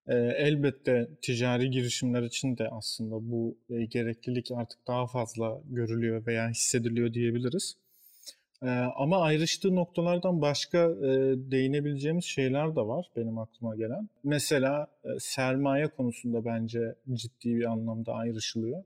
E, 0.08 0.14
elbette 0.16 1.08
ticari 1.22 1.70
girişimler 1.70 2.22
için 2.22 2.58
de 2.58 2.68
aslında 2.68 3.30
bu 3.30 3.58
e, 3.70 3.84
gereklilik 3.84 4.50
artık 4.50 4.86
daha 4.86 5.06
fazla 5.06 5.60
görülüyor 5.70 6.26
veya 6.26 6.48
hissediliyor 6.48 7.12
diyebiliriz. 7.14 7.76
Ee, 8.62 8.66
ama 8.96 9.20
ayrıştığı 9.20 9.74
noktalardan 9.74 10.42
başka 10.42 10.78
e, 10.78 11.08
değinebileceğimiz 11.50 12.24
şeyler 12.24 12.76
de 12.76 12.80
var 12.80 13.10
benim 13.16 13.38
aklıma 13.38 13.76
gelen. 13.76 14.08
Mesela 14.24 14.86
e, 15.04 15.08
sermaye 15.18 15.86
konusunda 15.86 16.44
bence 16.44 16.94
ciddi 17.12 17.56
bir 17.56 17.64
anlamda 17.64 18.12
ayrışılıyor. 18.12 18.84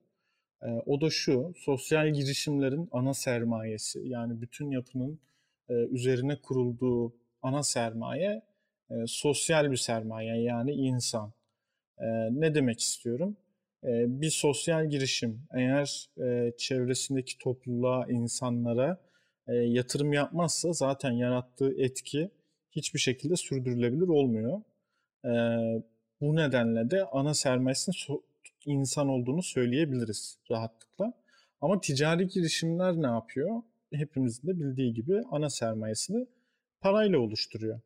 E, 0.62 0.66
o 0.66 1.00
da 1.00 1.10
şu, 1.10 1.52
sosyal 1.56 2.12
girişimlerin 2.12 2.88
ana 2.92 3.14
sermayesi 3.14 4.00
yani 4.04 4.40
bütün 4.40 4.70
yapının 4.70 5.18
üzerine 5.90 6.36
kurulduğu 6.36 7.12
ana 7.42 7.62
sermaye 7.62 8.42
e, 8.90 8.94
sosyal 9.06 9.70
bir 9.70 9.76
sermaye 9.76 10.42
yani 10.42 10.72
insan. 10.72 11.32
E, 11.98 12.06
ne 12.30 12.54
demek 12.54 12.80
istiyorum? 12.80 13.36
E, 13.84 14.20
bir 14.20 14.30
sosyal 14.30 14.90
girişim 14.90 15.42
eğer 15.54 16.08
e, 16.18 16.52
çevresindeki 16.58 17.38
topluluğa, 17.38 18.06
insanlara 18.06 19.00
e, 19.48 19.54
yatırım 19.54 20.12
yapmazsa 20.12 20.72
zaten 20.72 21.10
yarattığı 21.10 21.82
etki 21.82 22.30
hiçbir 22.70 22.98
şekilde 22.98 23.36
sürdürülebilir 23.36 24.08
olmuyor. 24.08 24.62
E, 25.24 25.30
bu 26.20 26.36
nedenle 26.36 26.90
de 26.90 27.04
ana 27.04 27.34
sermayesinin 27.34 27.94
so- 27.94 28.22
insan 28.66 29.08
olduğunu 29.08 29.42
söyleyebiliriz 29.42 30.38
rahatlıkla. 30.50 31.12
Ama 31.60 31.80
ticari 31.80 32.28
girişimler 32.28 32.96
ne 32.96 33.06
yapıyor? 33.06 33.62
Hepimizin 33.92 34.48
de 34.48 34.60
bildiği 34.60 34.94
gibi 34.94 35.22
ana 35.30 35.50
sermayesini 35.50 36.26
parayla 36.80 37.18
oluşturuyor. 37.18 37.80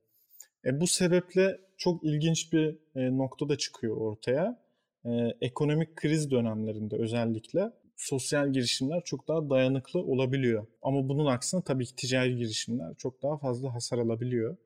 E, 0.65 0.81
bu 0.81 0.87
sebeple 0.87 1.61
çok 1.77 2.05
ilginç 2.05 2.53
bir 2.53 2.79
e, 2.97 3.19
nokta 3.19 3.49
da 3.49 3.59
çıkıyor 3.59 3.97
ortaya. 3.97 4.65
E, 5.05 5.11
ekonomik 5.41 5.97
kriz 5.97 6.31
dönemlerinde 6.31 6.97
özellikle 6.97 7.73
sosyal 7.97 8.53
girişimler 8.53 9.03
çok 9.05 9.29
daha 9.29 9.51
dayanıklı 9.51 10.01
olabiliyor. 10.01 10.67
Ama 10.83 11.09
bunun 11.09 11.27
aksine 11.27 11.63
tabii 11.63 11.87
ki 11.87 11.97
ticari 11.97 12.37
girişimler 12.37 12.95
çok 12.95 13.23
daha 13.23 13.39
fazla 13.39 13.75
hasar 13.75 13.99
alabiliyor. 13.99 14.57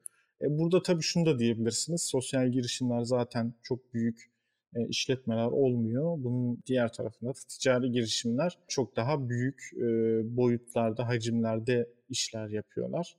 E 0.43 0.59
burada 0.59 0.83
tabii 0.83 1.03
şunu 1.03 1.27
da 1.27 1.39
diyebilirsiniz. 1.39 2.03
Sosyal 2.03 2.49
girişimler 2.49 3.03
zaten 3.03 3.55
çok 3.63 3.95
büyük 3.95 4.31
e, 4.77 4.89
işletmeler 4.89 5.47
olmuyor. 5.47 6.17
Bunun 6.19 6.63
diğer 6.67 6.93
tarafında 6.93 7.31
da 7.31 7.39
ticari 7.49 7.93
girişimler 7.93 8.59
çok 8.69 8.97
daha 8.97 9.29
büyük 9.29 9.71
e, 9.77 9.87
boyutlarda, 10.37 11.09
hacimlerde 11.09 11.89
işler 12.09 12.49
yapıyorlar. 12.49 13.17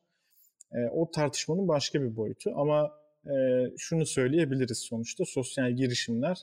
E, 0.71 0.77
o 0.93 1.11
tartışmanın 1.11 1.67
başka 1.67 2.01
bir 2.01 2.15
boyutu 2.15 2.51
ama 2.55 2.91
e, 3.25 3.33
şunu 3.77 4.05
söyleyebiliriz 4.05 4.77
sonuçta 4.77 5.25
sosyal 5.25 5.71
girişimler 5.71 6.41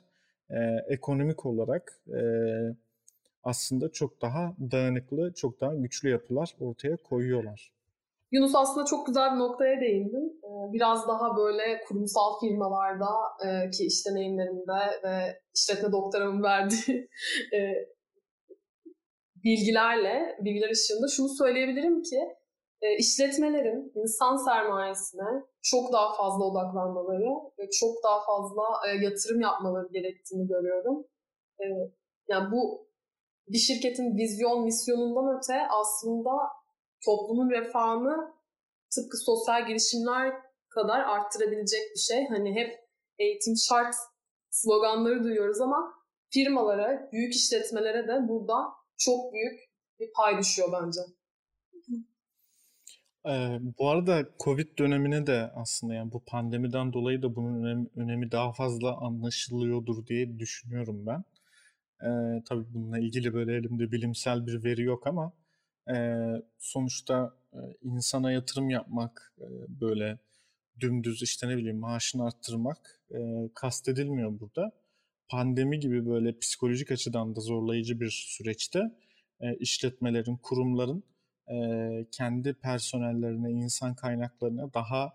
e, 0.51 0.57
ekonomik 0.89 1.47
olarak 1.47 2.01
e, 2.09 2.21
aslında 3.43 3.93
çok 3.93 4.23
daha 4.23 4.55
dayanıklı, 4.71 5.33
çok 5.35 5.61
daha 5.61 5.75
güçlü 5.75 6.11
yapılar 6.11 6.57
ortaya 6.61 6.97
koyuyorlar. 6.97 7.73
Yunus 8.33 8.55
aslında 8.55 8.87
çok 8.87 9.07
güzel 9.07 9.33
bir 9.33 9.39
noktaya 9.39 9.81
değindin. 9.81 10.41
Biraz 10.73 11.09
daha 11.09 11.37
böyle 11.37 11.81
kurumsal 11.89 12.41
firmalarda 12.41 13.07
ki 13.73 13.87
iş 13.87 14.07
deneyimlerimde 14.07 15.03
ve 15.05 15.41
işletme 15.55 15.93
doktoramın 15.93 16.43
verdiği 16.43 17.09
bilgilerle, 19.45 20.37
bilgiler 20.41 20.71
ışığında 20.71 21.09
şunu 21.09 21.29
söyleyebilirim 21.29 22.03
ki 22.03 22.19
e, 22.83 22.97
işletmelerin 22.97 23.93
insan 23.95 24.37
sermayesine 24.37 25.45
çok 25.63 25.93
daha 25.93 26.15
fazla 26.17 26.45
odaklanmaları 26.45 27.31
ve 27.59 27.71
çok 27.71 28.05
daha 28.05 28.25
fazla 28.27 28.63
yatırım 29.03 29.41
yapmaları 29.41 29.89
gerektiğini 29.93 30.49
görüyorum. 30.49 31.07
Yani 32.29 32.53
bu 32.53 32.89
bir 33.49 33.59
şirketin 33.59 34.17
vizyon, 34.17 34.65
misyonundan 34.65 35.39
öte 35.39 35.69
aslında 35.71 36.31
toplumun 37.05 37.51
refahını 37.51 38.35
tıpkı 38.95 39.17
sosyal 39.17 39.67
girişimler 39.67 40.35
kadar 40.69 41.01
arttırabilecek 41.01 41.91
bir 41.95 42.01
şey. 42.01 42.29
Hani 42.29 42.55
hep 42.55 42.81
eğitim 43.19 43.57
şart 43.57 43.95
sloganları 44.51 45.25
duyuyoruz 45.25 45.61
ama 45.61 45.95
firmalara, 46.31 47.09
büyük 47.13 47.35
işletmelere 47.35 48.09
de 48.09 48.29
burada 48.29 48.55
çok 48.99 49.33
büyük 49.33 49.61
bir 50.01 50.13
pay 50.13 50.39
düşüyor 50.39 50.69
bence. 50.73 51.01
Ee, 53.29 53.59
bu 53.79 53.91
arada 53.91 54.29
Covid 54.45 54.79
dönemine 54.79 55.27
de 55.27 55.51
aslında 55.55 55.95
yani 55.95 56.13
bu 56.13 56.25
pandemiden 56.25 56.93
dolayı 56.93 57.23
da 57.23 57.37
bunun 57.37 57.65
önemi, 57.65 57.89
önemi 57.97 58.33
daha 58.33 58.53
fazla 58.53 58.97
anlaşılıyordur 58.97 60.07
diye 60.07 60.39
düşünüyorum 60.39 61.07
ben. 61.07 61.25
Ee, 62.03 62.43
tabii 62.49 62.65
bununla 62.75 62.99
ilgili 62.99 63.35
böyle 63.35 63.57
elimde 63.57 63.93
bilimsel 63.93 64.47
bir 64.47 64.65
veri 64.65 64.83
yok 64.83 65.07
ama 65.07 65.33
e, 65.95 66.17
sonuçta 66.59 67.37
e, 67.53 67.59
insana 67.83 68.33
yatırım 68.33 68.71
yapmak, 68.71 69.35
e, 69.41 69.47
böyle 69.81 70.19
dümdüz 70.81 71.23
işte 71.23 71.49
ne 71.49 71.57
bileyim 71.57 71.79
maaşını 71.79 72.27
arttırmak 72.27 73.01
e, 73.11 73.19
kastedilmiyor 73.55 74.41
burada. 74.41 74.73
Pandemi 75.29 75.81
gibi 75.81 76.07
böyle 76.07 76.39
psikolojik 76.39 76.91
açıdan 76.93 77.37
da 77.37 77.41
zorlayıcı 77.41 78.01
bir 78.01 78.11
süreçte 78.11 78.81
e, 79.41 79.57
işletmelerin, 79.57 80.37
kurumların 80.37 81.05
e, 81.51 81.57
kendi 82.13 82.55
personellerine, 82.55 83.51
insan 83.51 83.95
kaynaklarına 83.95 84.75
daha 84.75 85.13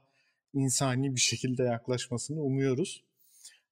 insani 0.53 1.15
bir 1.15 1.19
şekilde 1.19 1.63
yaklaşmasını 1.63 2.41
umuyoruz. 2.41 3.03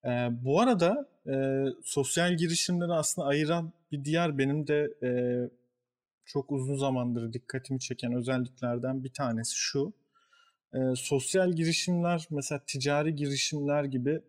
E, 0.05 0.09
bu 0.31 0.61
arada 0.61 1.09
e, 1.27 1.65
sosyal 1.83 2.37
girişimleri 2.37 2.93
aslında 2.93 3.27
ayıran 3.27 3.73
bir 3.91 4.05
diğer 4.05 4.37
benim 4.37 4.67
de 4.67 4.93
e, 5.03 5.11
çok 6.25 6.51
uzun 6.51 6.77
zamandır 6.77 7.33
dikkatimi 7.33 7.79
çeken 7.79 8.13
özelliklerden 8.13 9.03
bir 9.03 9.13
tanesi 9.13 9.55
şu. 9.55 9.93
E, 10.73 10.79
sosyal 10.95 11.51
girişimler 11.51 12.27
mesela 12.29 12.61
ticari 12.67 13.15
girişimler 13.15 13.83
gibi 13.83 14.21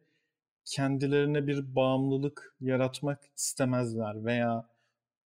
kendilerine 0.65 1.47
bir 1.47 1.75
bağımlılık 1.75 2.57
yaratmak 2.61 3.21
istemezler 3.37 4.25
veya 4.25 4.69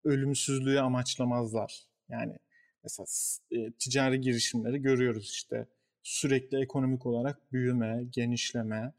ölümsüzlüğü 0.05 0.81
amaçlamazlar. 0.81 1.81
Yani 2.09 2.37
mesela 2.85 3.07
e, 3.51 3.73
ticari 3.73 4.21
girişimleri 4.21 4.83
görüyoruz 4.83 5.31
işte 5.33 5.67
sürekli 6.03 6.63
ekonomik 6.63 7.07
olarak 7.07 7.53
büyüme, 7.53 8.05
genişleme 8.11 8.93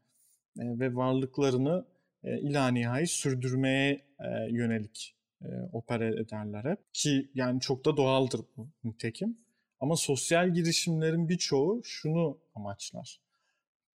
e, 0.58 0.78
ve 0.78 0.96
varlıklarını 0.96 1.86
e, 2.24 2.40
ila 2.40 2.68
nihai 2.68 3.06
sürdürmeye 3.06 3.92
e, 4.20 4.28
yönelik 4.50 5.16
e, 5.42 5.46
opera 5.72 6.06
ederler 6.06 6.64
hep. 6.64 6.78
Ki 6.92 7.30
yani 7.34 7.60
çok 7.60 7.84
da 7.84 7.96
doğaldır 7.96 8.40
bu 8.56 8.68
nitekim. 8.84 9.38
Ama 9.80 9.96
sosyal 9.96 10.54
girişimlerin 10.54 11.28
birçoğu 11.28 11.80
şunu 11.84 12.38
amaçlar. 12.54 13.20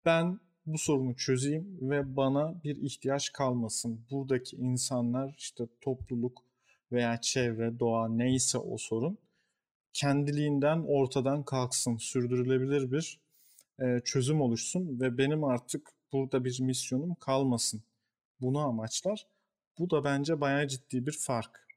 Ben 0.06 0.40
bu 0.66 0.78
sorunu 0.78 1.16
çözeyim 1.16 1.78
ve 1.82 2.16
bana 2.16 2.64
bir 2.64 2.76
ihtiyaç 2.76 3.32
kalmasın. 3.32 4.06
Buradaki 4.12 4.56
insanlar 4.56 5.36
işte 5.38 5.64
topluluk 5.82 6.44
veya 6.92 7.22
çevre, 7.22 7.80
doğa 7.80 8.10
neyse 8.10 8.58
o 8.58 8.78
sorun 8.78 9.18
kendiliğinden 9.94 10.86
ortadan 10.88 11.44
kalksın, 11.44 11.98
sürdürülebilir 11.98 12.92
bir 12.92 13.20
e, 13.80 14.00
çözüm 14.00 14.42
oluşsun 14.42 15.00
ve 15.00 15.18
benim 15.18 15.44
artık 15.44 15.92
burada 16.14 16.46
bir 16.46 16.62
misyonum 16.62 17.16
kalmasın. 17.16 17.82
Bunu 18.42 18.60
amaçlar. 18.60 19.28
Bu 19.80 19.90
da 19.90 20.04
bence 20.04 20.42
bayağı 20.42 20.68
ciddi 20.68 21.06
bir 21.06 21.20
fark. 21.26 21.68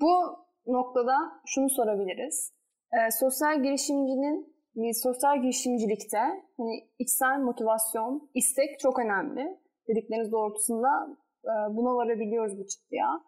Bu 0.00 0.38
noktada 0.66 1.12
şunu 1.46 1.70
sorabiliriz. 1.70 2.52
E, 2.92 3.10
sosyal 3.10 3.62
girişimcinin 3.62 4.56
bir 4.76 4.92
sosyal 4.92 5.42
girişimcilikte 5.42 6.18
hani 6.56 6.88
içsel 6.98 7.38
motivasyon, 7.38 8.30
istek 8.34 8.80
çok 8.80 8.98
önemli. 8.98 9.58
Dedikleriniz 9.88 10.32
doğrultusunda 10.32 11.16
e, 11.44 11.76
buna 11.76 11.96
varabiliyoruz 11.96 12.58
bu 12.58 12.66
çıktıya. 12.66 13.20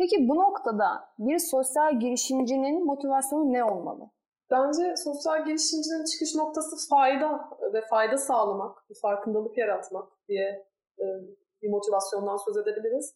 Peki 0.00 0.28
bu 0.28 0.36
noktada 0.36 1.08
bir 1.18 1.38
sosyal 1.38 2.00
girişimcinin 2.00 2.86
motivasyonu 2.86 3.52
ne 3.52 3.64
olmalı? 3.64 4.10
Bence 4.50 4.96
sosyal 4.96 5.44
girişimcinin 5.44 6.04
çıkış 6.04 6.34
noktası 6.34 6.88
fayda 6.88 7.50
ve 7.72 7.80
fayda 7.90 8.18
sağlamak, 8.18 8.90
bir 8.90 8.94
farkındalık 8.94 9.58
yaratmak 9.58 10.08
diye 10.28 10.66
e, 10.98 11.04
bir 11.62 11.70
motivasyondan 11.70 12.36
söz 12.36 12.56
edebiliriz. 12.56 13.14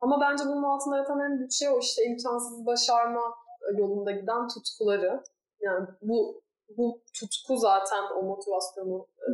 Ama 0.00 0.20
bence 0.20 0.44
bunun 0.44 0.62
altında 0.62 0.96
yatan 0.96 1.20
en 1.20 1.38
büyük 1.38 1.52
şey 1.52 1.68
o 1.68 1.78
işte 1.78 2.04
imkansız 2.04 2.66
başarma 2.66 3.34
yolunda 3.78 4.10
giden 4.10 4.48
tutkuları. 4.48 5.22
Yani 5.60 5.86
bu 6.02 6.42
bu 6.76 7.00
tutku 7.14 7.56
zaten 7.56 8.02
o 8.16 8.22
motivasyonu 8.22 9.06
e, 9.18 9.30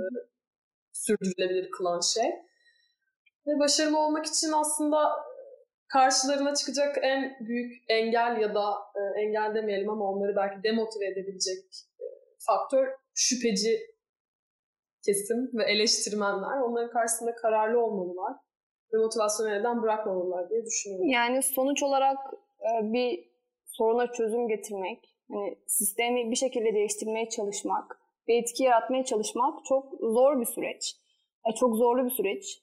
sürdürülebilir 0.92 1.70
kılan 1.70 2.00
şey. 2.00 2.30
Ve 3.46 3.58
başarılı 3.58 3.98
olmak 3.98 4.26
için 4.26 4.52
aslında 4.52 5.26
karşılarına 5.88 6.54
çıkacak 6.54 6.98
en 7.02 7.36
büyük 7.40 7.84
engel 7.88 8.40
ya 8.40 8.54
da 8.54 8.74
e, 8.94 9.20
engel 9.20 9.54
demeyelim 9.54 9.90
ama 9.90 10.10
onları 10.10 10.36
belki 10.36 10.62
demotive 10.62 11.06
edebilecek 11.06 11.64
e, 12.00 12.04
faktör 12.38 12.88
şüpheci 13.14 13.80
kesim 15.04 15.50
ve 15.54 15.64
eleştirmenler. 15.64 16.60
Onların 16.60 16.90
karşısında 16.90 17.34
kararlı 17.34 17.84
olmalılar 17.84 18.32
ve 18.92 18.98
motivasyonu 18.98 19.50
elden 19.50 19.82
bırakmamalılar 19.82 20.50
diye 20.50 20.64
düşünüyorum. 20.64 21.08
Yani 21.08 21.42
sonuç 21.42 21.82
olarak 21.82 22.18
e, 22.60 22.92
bir 22.92 23.36
soruna 23.64 24.12
çözüm 24.12 24.48
getirmek, 24.48 25.16
hani 25.32 25.58
sistemi 25.66 26.30
bir 26.30 26.36
şekilde 26.36 26.74
değiştirmeye 26.74 27.28
çalışmak, 27.28 28.00
bir 28.28 28.42
etki 28.42 28.62
yaratmaya 28.64 29.04
çalışmak 29.04 29.64
çok 29.64 29.92
zor 30.00 30.40
bir 30.40 30.46
süreç. 30.46 30.96
E, 31.48 31.54
çok 31.54 31.76
zorlu 31.76 32.04
bir 32.04 32.10
süreç. 32.10 32.62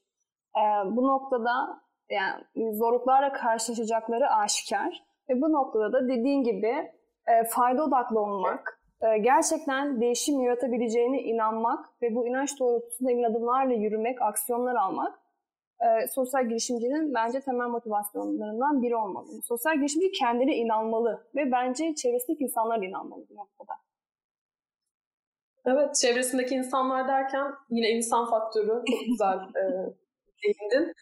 E, 0.58 0.64
bu 0.96 1.08
noktada 1.08 1.82
yani 2.14 2.76
zorluklarla 2.76 3.34
karşılaşacakları 3.34 4.30
aşikar. 4.30 5.04
Ve 5.30 5.42
bu 5.42 5.52
noktada 5.52 5.94
da 5.94 6.08
dediğin 6.08 6.44
gibi 6.44 6.92
e, 7.28 7.44
fayda 7.50 7.84
odaklı 7.84 8.20
olmak, 8.20 8.80
e, 9.02 9.18
gerçekten 9.18 10.02
değişim 10.02 10.42
yaratabileceğine 10.42 11.22
inanmak 11.22 11.86
ve 12.02 12.16
bu 12.16 12.28
inanç 12.28 12.60
doğrultusunda 12.60 13.12
emin 13.12 13.24
adımlarla 13.24 13.74
yürümek, 13.74 14.22
aksiyonlar 14.22 14.76
almak 14.76 15.20
e, 15.84 16.08
sosyal 16.08 16.50
girişimcinin 16.50 17.14
bence 17.14 17.42
temel 17.42 17.68
motivasyonlarından 17.68 18.82
biri 18.82 18.96
olmalı. 18.96 19.42
Sosyal 19.44 19.76
girişimci 19.76 20.12
kendine 20.12 20.56
inanmalı 20.56 21.28
ve 21.36 21.52
bence 21.52 21.96
çevresindeki 21.96 22.44
insanlar 22.44 22.82
inanmalı 22.82 23.26
bu 23.30 23.36
noktada. 23.36 23.74
Evet, 25.66 25.96
çevresindeki 25.96 26.56
insanlar 26.56 27.08
derken 27.08 27.54
yine 27.70 27.90
insan 27.90 28.30
faktörü 28.30 28.68
çok 28.68 28.86
güzel 29.08 29.38
e, 29.38 29.64
değindin. 30.44 30.94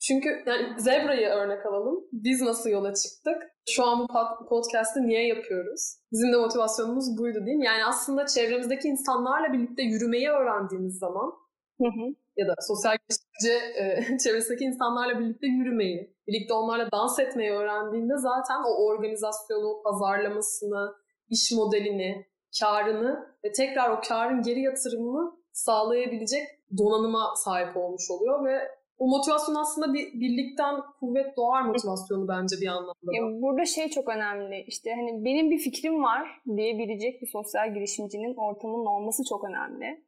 Çünkü 0.00 0.42
yani 0.46 0.80
Zebra'yı 0.80 1.28
örnek 1.28 1.66
alalım. 1.66 2.04
Biz 2.12 2.40
nasıl 2.40 2.70
yola 2.70 2.94
çıktık? 2.94 3.36
Şu 3.68 3.84
an 3.84 4.00
bu 4.00 4.46
podcast'ı 4.48 5.02
niye 5.02 5.26
yapıyoruz? 5.26 5.96
Bizim 6.12 6.32
de 6.32 6.36
motivasyonumuz 6.36 7.18
buydu 7.18 7.46
değil 7.46 7.56
mi? 7.56 7.66
Yani 7.66 7.84
aslında 7.84 8.26
çevremizdeki 8.26 8.88
insanlarla 8.88 9.52
birlikte 9.52 9.82
yürümeyi 9.82 10.30
öğrendiğimiz 10.30 10.98
zaman 10.98 11.32
hı 11.80 11.86
hı. 11.86 12.14
ya 12.36 12.48
da 12.48 12.54
sosyal 12.60 12.96
geliştirici 12.96 13.52
e, 13.74 14.18
çevresindeki 14.24 14.64
insanlarla 14.64 15.18
birlikte 15.18 15.46
yürümeyi, 15.46 16.16
birlikte 16.28 16.54
onlarla 16.54 16.88
dans 16.92 17.18
etmeyi 17.18 17.50
öğrendiğinde 17.50 18.16
zaten 18.16 18.62
o 18.66 18.84
organizasyonu, 18.86 19.82
pazarlamasını, 19.82 20.94
iş 21.28 21.52
modelini, 21.52 22.26
karını 22.60 23.36
ve 23.44 23.52
tekrar 23.52 23.90
o 23.90 24.00
karın 24.08 24.42
geri 24.42 24.60
yatırımını 24.60 25.32
sağlayabilecek 25.52 26.42
donanıma 26.78 27.34
sahip 27.36 27.76
olmuş 27.76 28.10
oluyor 28.10 28.44
ve 28.44 28.79
o 29.00 29.06
motivasyon 29.06 29.54
aslında 29.54 29.94
bir 29.94 30.20
birlikten 30.20 30.80
kuvvet 31.00 31.36
doğar 31.36 31.62
motivasyonu 31.62 32.28
bence 32.28 32.56
bir 32.60 32.66
anlamda. 32.66 33.12
Ya 33.12 33.42
burada 33.42 33.64
şey 33.64 33.88
çok 33.88 34.08
önemli. 34.08 34.64
İşte 34.66 34.94
hani 34.94 35.24
benim 35.24 35.50
bir 35.50 35.58
fikrim 35.58 36.02
var 36.02 36.40
diyebilecek 36.56 37.22
bir 37.22 37.26
sosyal 37.26 37.74
girişimcinin 37.74 38.34
ortamının 38.34 38.86
olması 38.86 39.22
çok 39.28 39.44
önemli. 39.44 40.04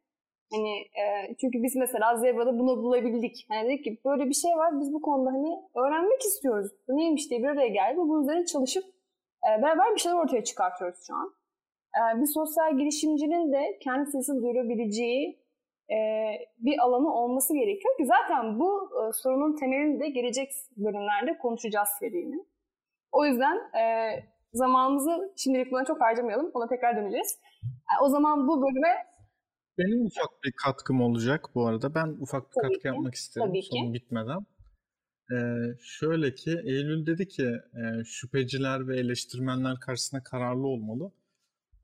Hani 0.52 0.78
e, 0.78 1.35
çünkü 1.40 1.62
biz 1.62 1.76
mesela 1.76 2.16
Zebra'da 2.16 2.59
bunu 2.59 2.83
bulabildik. 2.83 3.46
Hani 3.48 3.68
dedik 3.68 3.85
ki 3.85 3.98
böyle 4.05 4.28
bir 4.28 4.35
şey 4.35 4.50
var 4.57 4.81
biz 4.81 4.92
bu 4.92 5.02
konuda 5.02 5.31
hani 5.31 5.61
öğrenmek 5.74 6.20
istiyoruz. 6.20 6.72
Bu 6.88 6.96
neymiş 6.96 7.31
diye 7.31 7.42
bir 7.42 7.48
araya 7.48 7.68
geldik 7.68 7.98
ve 7.98 8.02
bunun 8.02 8.22
üzerine 8.22 8.46
çalışıp 8.46 8.85
e, 9.48 9.62
beraber 9.62 9.94
bir 9.94 10.00
şeyler 10.00 10.16
ortaya 10.16 10.44
çıkartıyoruz 10.44 11.07
şu 11.07 11.14
an. 11.14 11.35
E, 11.96 12.20
bir 12.20 12.26
sosyal 12.26 12.78
girişimcinin 12.78 13.52
de 13.52 13.78
kendi 13.81 14.11
sesini 14.11 14.42
duyurabileceği 14.42 15.41
bir 16.59 16.78
alanı 16.78 17.14
olması 17.14 17.55
gerekiyor 17.55 17.96
ki 17.96 18.07
zaten 18.07 18.59
bu 18.61 18.90
e, 19.00 19.12
sorunun 19.12 19.57
temelini 19.57 20.00
de 20.00 20.09
gelecek 20.09 20.50
bölümlerde 20.76 21.38
konuşacağız 21.38 21.88
serinin. 22.00 22.48
O 23.12 23.26
yüzden 23.26 23.57
e, 23.57 23.85
zamanımızı 24.52 25.33
şimdilik 25.37 25.72
buna 25.72 25.85
çok 25.85 26.00
harcamayalım. 26.00 26.50
Ona 26.55 26.68
tekrar 26.68 26.96
döneceğiz. 26.96 27.38
o 28.02 28.09
zaman 28.09 28.48
bu 28.48 28.62
bölüme 28.62 29.12
benim 29.78 30.07
ufak 30.07 30.42
bir 30.44 30.52
katkım 30.52 31.00
olacak 31.02 31.50
bu 31.55 31.66
arada. 31.66 31.94
Ben 31.94 32.16
ufak 32.20 32.42
bir 32.50 32.55
Tabii 32.55 32.62
katkı 32.62 32.81
ki. 32.81 32.87
yapmak 32.87 33.14
isterim 33.14 33.48
Tabii 33.48 33.62
sorun 33.62 33.87
ki. 33.87 33.94
bitmeden. 33.94 34.46
Ee, 35.33 35.37
şöyle 35.81 36.35
ki 36.35 36.50
Eylül 36.64 37.07
dedi 37.07 37.28
ki 37.28 37.46
e, 37.74 38.05
şüpheciler 38.05 38.88
ve 38.88 38.98
eleştirmenler 39.00 39.81
karşısında 39.81 40.22
kararlı 40.22 40.66
olmalı. 40.66 41.12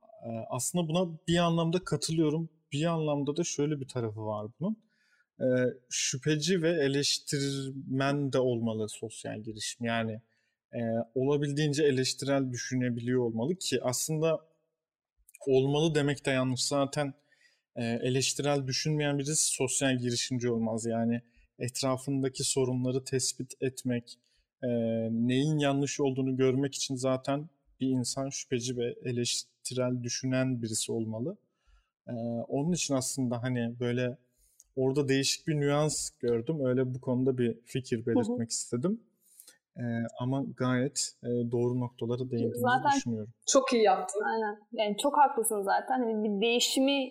Ee, 0.03 0.29
aslında 0.51 0.89
buna 0.89 1.19
bir 1.29 1.39
anlamda 1.39 1.85
katılıyorum 1.85 2.49
bir 2.73 2.85
anlamda 2.85 3.37
da 3.37 3.45
şöyle 3.45 3.81
bir 3.81 3.89
tarafı 3.89 4.27
var 4.27 4.47
bunun. 4.61 4.77
Ee, 5.41 5.45
şüpheci 5.91 6.63
ve 6.63 6.71
eleştirmen 6.71 8.33
de 8.33 8.39
olmalı 8.39 8.89
sosyal 8.89 9.41
girişim. 9.41 9.87
Yani 9.87 10.21
e, 10.75 10.81
olabildiğince 11.15 11.85
eleştirel 11.85 12.51
düşünebiliyor 12.53 13.21
olmalı 13.21 13.55
ki 13.57 13.83
aslında 13.83 14.41
olmalı 15.47 15.95
demek 15.95 16.27
de 16.27 16.31
yanlış. 16.31 16.65
Zaten 16.65 17.15
e, 17.77 17.85
eleştirel 17.85 18.67
düşünmeyen 18.67 19.19
birisi 19.19 19.55
sosyal 19.55 19.99
girişimci 19.99 20.51
olmaz. 20.51 20.87
Yani 20.87 21.23
etrafındaki 21.59 22.45
sorunları 22.45 23.05
tespit 23.05 23.55
etmek, 23.61 24.19
e, 24.63 24.69
neyin 25.11 25.59
yanlış 25.59 26.01
olduğunu 26.01 26.37
görmek 26.37 26.75
için 26.75 26.97
zaten 26.97 27.49
bir 27.81 27.89
insan 27.89 28.31
şüpheci 28.31 28.77
ve 28.77 28.95
eleştirel 29.05 30.03
düşünen 30.03 30.63
birisi 30.63 30.93
olmalı. 30.93 31.37
E, 32.09 32.13
onun 32.49 32.73
için 32.73 32.95
aslında 32.95 33.43
hani 33.43 33.81
böyle 33.81 34.17
orada 34.77 35.09
değişik 35.09 35.47
bir 35.49 35.61
nüans 35.61 36.11
gördüm. 36.21 36.67
Öyle 36.67 36.95
bu 36.95 37.01
konuda 37.01 37.39
bir 37.39 37.59
fikir 37.65 38.07
belirtmek 38.07 38.39
hı 38.39 38.43
hı. 38.43 38.47
istedim. 38.47 39.01
Ee, 39.77 39.83
ama 40.21 40.45
gayet 40.57 41.13
e, 41.23 41.27
doğru 41.27 41.81
noktalara 41.81 42.19
değindiğinizi 42.19 42.61
zaten 42.61 42.91
düşünüyorum. 42.97 43.31
Çok 43.47 43.73
iyi 43.73 43.83
yaptın. 43.83 44.21
Aynen. 44.21 44.59
Yani 44.73 44.97
çok 44.97 45.19
haklısın 45.19 45.63
zaten. 45.63 46.01
Hani 46.01 46.25
bir 46.25 46.41
değişimi 46.41 47.11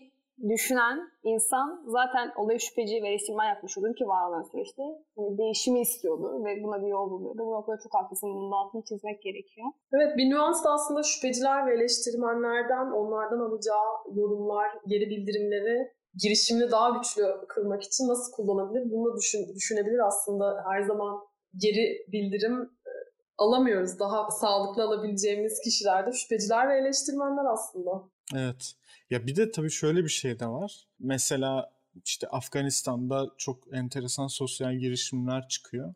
düşünen 0.49 0.97
insan 1.23 1.83
zaten 1.87 2.31
olayı 2.37 2.59
şüpheci 2.59 3.03
ve 3.03 3.07
eleştirmen 3.07 3.49
yapmış 3.49 3.77
olur 3.77 3.95
ki 3.95 4.07
var 4.07 4.29
olan 4.29 4.43
süreçte. 4.51 4.83
Yani 5.17 5.37
değişimi 5.37 5.81
istiyordu 5.81 6.45
ve 6.45 6.63
buna 6.63 6.81
bir 6.83 6.87
yol 6.87 7.11
buluyordu. 7.11 7.39
Bu 7.39 7.51
noktada 7.51 7.77
çok 7.83 7.93
haklısın. 7.93 8.29
Bunun 8.29 8.51
altını 8.51 8.83
çizmek 8.83 9.21
gerekiyor. 9.21 9.67
Evet 9.93 10.17
bir 10.17 10.29
nüans 10.29 10.63
da 10.63 10.71
aslında 10.71 11.03
şüpheciler 11.03 11.67
ve 11.67 11.73
eleştirmenlerden 11.73 12.91
onlardan 12.91 13.39
alacağı 13.39 13.89
yorumlar, 14.15 14.67
geri 14.87 15.09
bildirimleri 15.09 15.91
girişimini 16.23 16.71
daha 16.71 16.89
güçlü 16.89 17.23
kılmak 17.47 17.83
için 17.83 18.07
nasıl 18.07 18.31
kullanabilir? 18.31 18.91
Bunu 18.91 19.11
da 19.11 19.17
düşün, 19.17 19.55
düşünebilir 19.55 20.07
aslında. 20.07 20.63
Her 20.71 20.81
zaman 20.81 21.19
geri 21.55 22.05
bildirim 22.11 22.61
e, 22.61 22.91
alamıyoruz. 23.37 23.99
Daha 23.99 24.31
sağlıklı 24.31 24.83
alabileceğimiz 24.83 25.61
kişiler 25.63 26.07
de 26.07 26.11
şüpheciler 26.11 26.69
ve 26.69 26.77
eleştirmenler 26.77 27.45
aslında. 27.45 28.03
Evet. 28.35 28.73
Ya 29.09 29.27
bir 29.27 29.35
de 29.35 29.51
tabii 29.51 29.71
şöyle 29.71 30.03
bir 30.03 30.09
şey 30.09 30.39
de 30.39 30.47
var. 30.47 30.87
Mesela 30.99 31.71
işte 32.05 32.27
Afganistan'da 32.27 33.27
çok 33.37 33.73
enteresan 33.73 34.27
sosyal 34.27 34.75
girişimler 34.75 35.47
çıkıyor. 35.47 35.93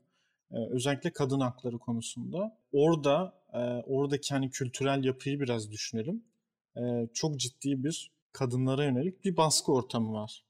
Ee, 0.52 0.56
özellikle 0.72 1.14
kadın 1.14 1.40
hakları 1.40 1.78
konusunda. 1.80 2.58
Orada 2.74 3.34
e, 3.54 3.58
oradaki 3.88 4.34
hani 4.34 4.50
kültürel 4.50 5.04
yapıyı 5.04 5.40
biraz 5.40 5.72
düşünelim. 5.72 6.24
E, 6.78 6.82
çok 7.14 7.40
ciddi 7.40 7.84
bir 7.84 8.12
kadınlara 8.34 8.86
yönelik 8.86 9.26
bir 9.26 9.38
baskı 9.38 9.72
ortamı 9.72 10.14
var. 10.14 10.44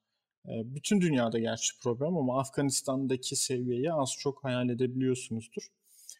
E, 0.45 0.51
bütün 0.75 1.01
dünyada 1.01 1.39
gerçi 1.39 1.79
problem 1.79 2.17
ama 2.17 2.39
Afganistan'daki 2.39 3.35
seviyeyi 3.35 3.93
az 3.93 4.15
çok 4.19 4.43
hayal 4.43 4.69
edebiliyorsunuzdur. 4.69 5.67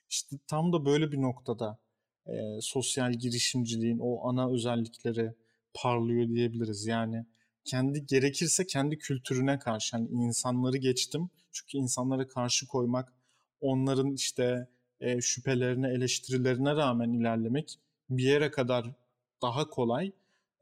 İşte 0.10 0.38
tam 0.48 0.74
da 0.74 0.86
böyle 0.86 1.12
bir 1.12 1.22
noktada 1.22 1.78
e, 2.28 2.34
sosyal 2.62 3.14
girişimciliğin 3.14 4.00
o 4.02 4.30
ana 4.30 4.52
özellikleri 4.54 5.34
parlıyor 5.74 6.28
diyebiliriz. 6.28 6.86
Yani 6.86 7.26
kendi 7.66 8.06
gerekirse 8.06 8.68
kendi 8.68 8.98
kültürüne 8.98 9.60
karşı 9.60 9.96
yani 9.96 10.10
insanları 10.12 10.78
geçtim. 10.78 11.30
Çünkü 11.52 11.78
insanlara 11.78 12.28
karşı 12.28 12.68
koymak, 12.68 13.14
onların 13.62 14.14
işte 14.14 14.68
e, 15.00 15.22
şüphelerine, 15.22 15.88
eleştirilerine 15.90 16.76
rağmen 16.76 17.14
ilerlemek 17.14 17.80
bir 18.10 18.24
yere 18.24 18.52
kadar 18.52 18.86
daha 19.42 19.70
kolay. 19.70 20.12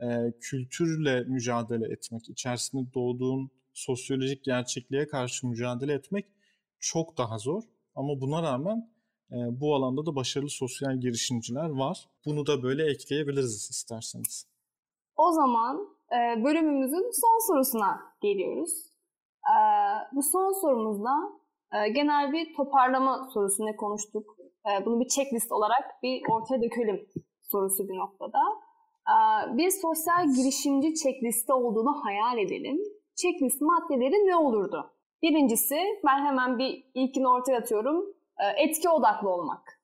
E, 0.01 0.33
kültürle 0.41 1.21
mücadele 1.21 1.93
etmek, 1.93 2.29
içerisinde 2.29 2.93
doğduğun 2.93 3.51
sosyolojik 3.73 4.43
gerçekliğe 4.43 5.07
karşı 5.07 5.47
mücadele 5.47 5.93
etmek 5.93 6.25
çok 6.79 7.17
daha 7.17 7.37
zor. 7.37 7.63
Ama 7.95 8.21
buna 8.21 8.43
rağmen 8.43 8.91
e, 9.31 9.35
bu 9.35 9.75
alanda 9.75 10.05
da 10.05 10.15
başarılı 10.15 10.49
sosyal 10.49 11.01
girişimciler 11.01 11.69
var. 11.69 12.09
Bunu 12.25 12.47
da 12.47 12.63
böyle 12.63 12.91
ekleyebiliriz 12.91 13.69
isterseniz. 13.71 14.48
O 15.19 15.31
zaman 15.31 15.87
e, 16.11 16.43
bölümümüzün 16.43 17.11
son 17.21 17.47
sorusuna 17.47 17.99
geliyoruz. 18.21 18.71
E, 19.43 19.55
bu 20.11 20.23
son 20.23 20.61
sorumuzda 20.61 21.13
e, 21.73 21.89
genel 21.89 22.33
bir 22.33 22.55
toparlama 22.55 23.29
sorusunu 23.33 23.75
konuştuk. 23.75 24.37
E, 24.69 24.85
bunu 24.85 24.99
bir 24.99 25.07
checklist 25.07 25.51
olarak 25.51 26.03
bir 26.03 26.21
ortaya 26.31 26.61
dökelim 26.61 27.07
sorusu 27.41 27.89
bir 27.89 27.97
noktada. 27.97 28.39
E, 29.13 29.17
bir 29.57 29.69
sosyal 29.69 30.25
girişimci 30.35 30.93
checklisti 30.93 31.53
olduğunu 31.53 32.05
hayal 32.05 32.37
edelim. 32.37 32.77
Checklist 33.15 33.61
maddeleri 33.61 34.27
ne 34.27 34.35
olurdu? 34.35 34.91
Birincisi 35.21 35.75
ben 36.05 36.25
hemen 36.25 36.57
bir 36.59 36.85
ilkini 36.93 37.27
ortaya 37.27 37.57
atıyorum. 37.57 38.05
E, 38.37 38.63
etki 38.63 38.89
odaklı 38.89 39.29
olmak. 39.29 39.79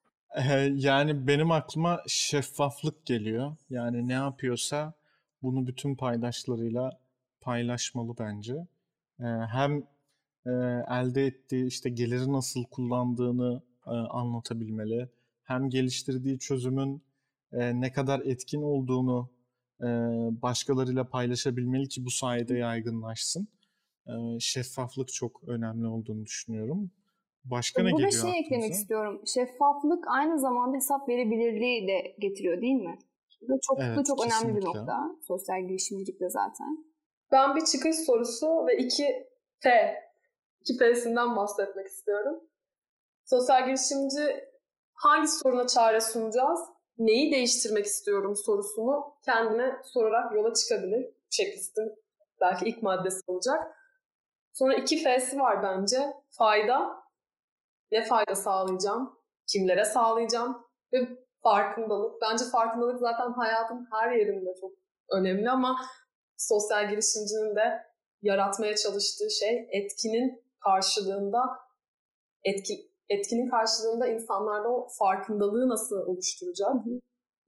Yani 0.76 1.28
benim 1.28 1.52
aklıma 1.52 2.00
şeffaflık 2.08 3.06
geliyor. 3.06 3.52
Yani 3.70 4.08
ne 4.08 4.14
yapıyorsa 4.14 4.94
bunu 5.46 5.68
bütün 5.68 5.96
paydaşlarıyla 5.96 7.00
paylaşmalı 7.42 8.16
bence. 8.20 8.54
Ee, 9.20 9.24
hem 9.52 9.84
e, 10.46 10.52
elde 10.90 11.26
ettiği 11.26 11.68
işte 11.68 11.90
geliri 11.90 12.34
nasıl 12.34 12.64
kullandığını 12.64 13.62
e, 13.88 13.90
anlatabilmeli. 13.90 15.10
Hem 15.44 15.70
geliştirdiği 15.70 16.40
çözümün 16.40 17.02
e, 17.54 17.82
ne 17.82 17.92
kadar 17.92 18.20
etkin 18.20 18.62
olduğunu 18.62 19.30
e, 19.82 19.86
başkalarıyla 20.42 21.04
paylaşabilmeli 21.04 21.88
ki 21.90 22.06
bu 22.06 22.12
sayede 22.12 22.58
yaygınlaşsın. 22.58 23.48
E, 24.08 24.14
şeffaflık 24.40 25.14
çok 25.14 25.44
önemli 25.48 25.88
olduğunu 25.88 26.26
düşünüyorum. 26.26 26.92
Başka 27.46 27.84
ne 27.84 27.92
geliyor 27.92 28.12
Burada 28.12 28.32
şey 28.32 28.40
eklemek 28.40 28.72
istiyorum. 28.72 29.22
Şeffaflık 29.26 30.06
aynı 30.08 30.40
zamanda 30.40 30.76
hesap 30.76 31.10
verebilirliği 31.10 31.88
de 31.88 32.16
getiriyor 32.20 32.62
değil 32.62 32.76
mi? 32.76 33.00
Bu 33.50 33.60
çok, 33.68 33.80
evet, 33.80 33.98
bu 33.98 34.04
çok 34.04 34.24
kesinlikle. 34.24 34.48
önemli 34.48 34.62
bir 34.62 34.66
nokta. 34.66 35.00
Sosyal 35.28 35.62
girişimcilikte 35.62 36.30
zaten. 36.30 36.86
Ben 37.32 37.56
bir 37.56 37.66
çıkış 37.66 37.96
sorusu 37.96 38.68
ve 38.68 38.78
iki 38.78 39.30
F, 39.60 39.96
iki 40.62 40.78
F'sinden 40.78 41.36
bahsetmek 41.36 41.88
istiyorum. 41.88 42.44
Sosyal 43.26 43.66
girişimci 43.66 44.50
hangi 44.94 45.28
soruna 45.28 45.68
çare 45.68 46.02
sunacağız, 46.02 46.60
neyi 46.98 47.32
değiştirmek 47.32 47.86
istiyorum 47.86 48.36
sorusunu 48.36 49.16
kendine 49.26 49.76
sorarak 49.84 50.36
yola 50.36 50.54
çıkabilir. 50.54 51.16
Checklistin 51.30 51.96
belki 52.42 52.66
ilk 52.66 52.84
maddesi 52.84 53.22
olacak. 53.28 53.78
Sonra 54.54 54.74
iki 54.74 55.04
F'si 55.04 55.40
var 55.40 55.64
bence. 55.64 56.14
Fayda, 56.30 57.04
ne 57.92 58.04
fayda 58.04 58.36
sağlayacağım, 58.36 59.20
kimlere 59.48 59.86
sağlayacağım 59.86 60.68
ve 60.94 61.25
farkındalık. 61.46 62.22
Bence 62.22 62.44
farkındalık 62.52 63.00
zaten 63.00 63.32
hayatın 63.32 63.88
her 63.92 64.12
yerinde 64.12 64.50
çok 64.62 64.72
önemli 65.12 65.50
ama 65.50 65.76
sosyal 66.38 66.90
girişimcinin 66.90 67.56
de 67.56 67.66
yaratmaya 68.22 68.76
çalıştığı 68.76 69.32
şey 69.40 69.68
etkinin 69.72 70.44
karşılığında 70.60 71.40
etki 72.44 72.74
etkinin 73.10 73.50
karşılığında 73.50 74.08
insanlarda 74.08 74.70
o 74.70 74.88
farkındalığı 75.00 75.70
nasıl 75.70 75.96
oluşturacak? 75.96 76.74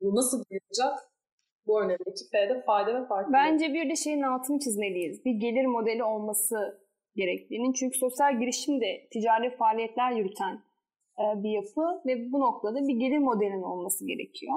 Bu 0.01 0.15
nasıl 0.15 0.43
duyulacak? 0.49 1.09
Bu 1.67 1.81
önemli. 1.81 2.03
İki 2.05 2.25
F'de 2.31 2.63
fayda 2.65 3.01
ve 3.01 3.07
farkındalık. 3.07 3.33
Bence 3.33 3.73
bir 3.73 3.89
de 3.89 3.95
şeyin 3.95 4.21
altını 4.21 4.59
çizmeliyiz. 4.59 5.25
Bir 5.25 5.31
gelir 5.31 5.65
modeli 5.65 6.03
olması 6.03 6.55
gerektiğinin. 7.15 7.73
Çünkü 7.73 7.97
sosyal 7.97 8.39
girişim 8.39 8.81
de 8.81 9.07
ticari 9.11 9.57
faaliyetler 9.57 10.11
yürüten 10.11 10.66
bir 11.19 11.49
yapı 11.49 11.81
ve 12.05 12.31
bu 12.31 12.39
noktada 12.39 12.87
bir 12.87 12.95
gelir 12.95 13.17
modelinin 13.17 13.61
olması 13.61 14.07
gerekiyor. 14.07 14.53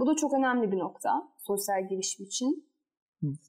Bu 0.00 0.06
da 0.06 0.16
çok 0.16 0.34
önemli 0.34 0.72
bir 0.72 0.78
nokta 0.78 1.28
sosyal 1.38 1.88
girişim 1.88 2.26
için. 2.26 2.66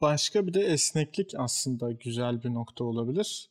Başka 0.01 0.47
bir 0.47 0.53
de 0.53 0.61
esneklik 0.61 1.33
aslında 1.37 1.91
güzel 1.91 2.43
bir 2.43 2.53
nokta 2.53 2.83
olabilir. 2.83 3.49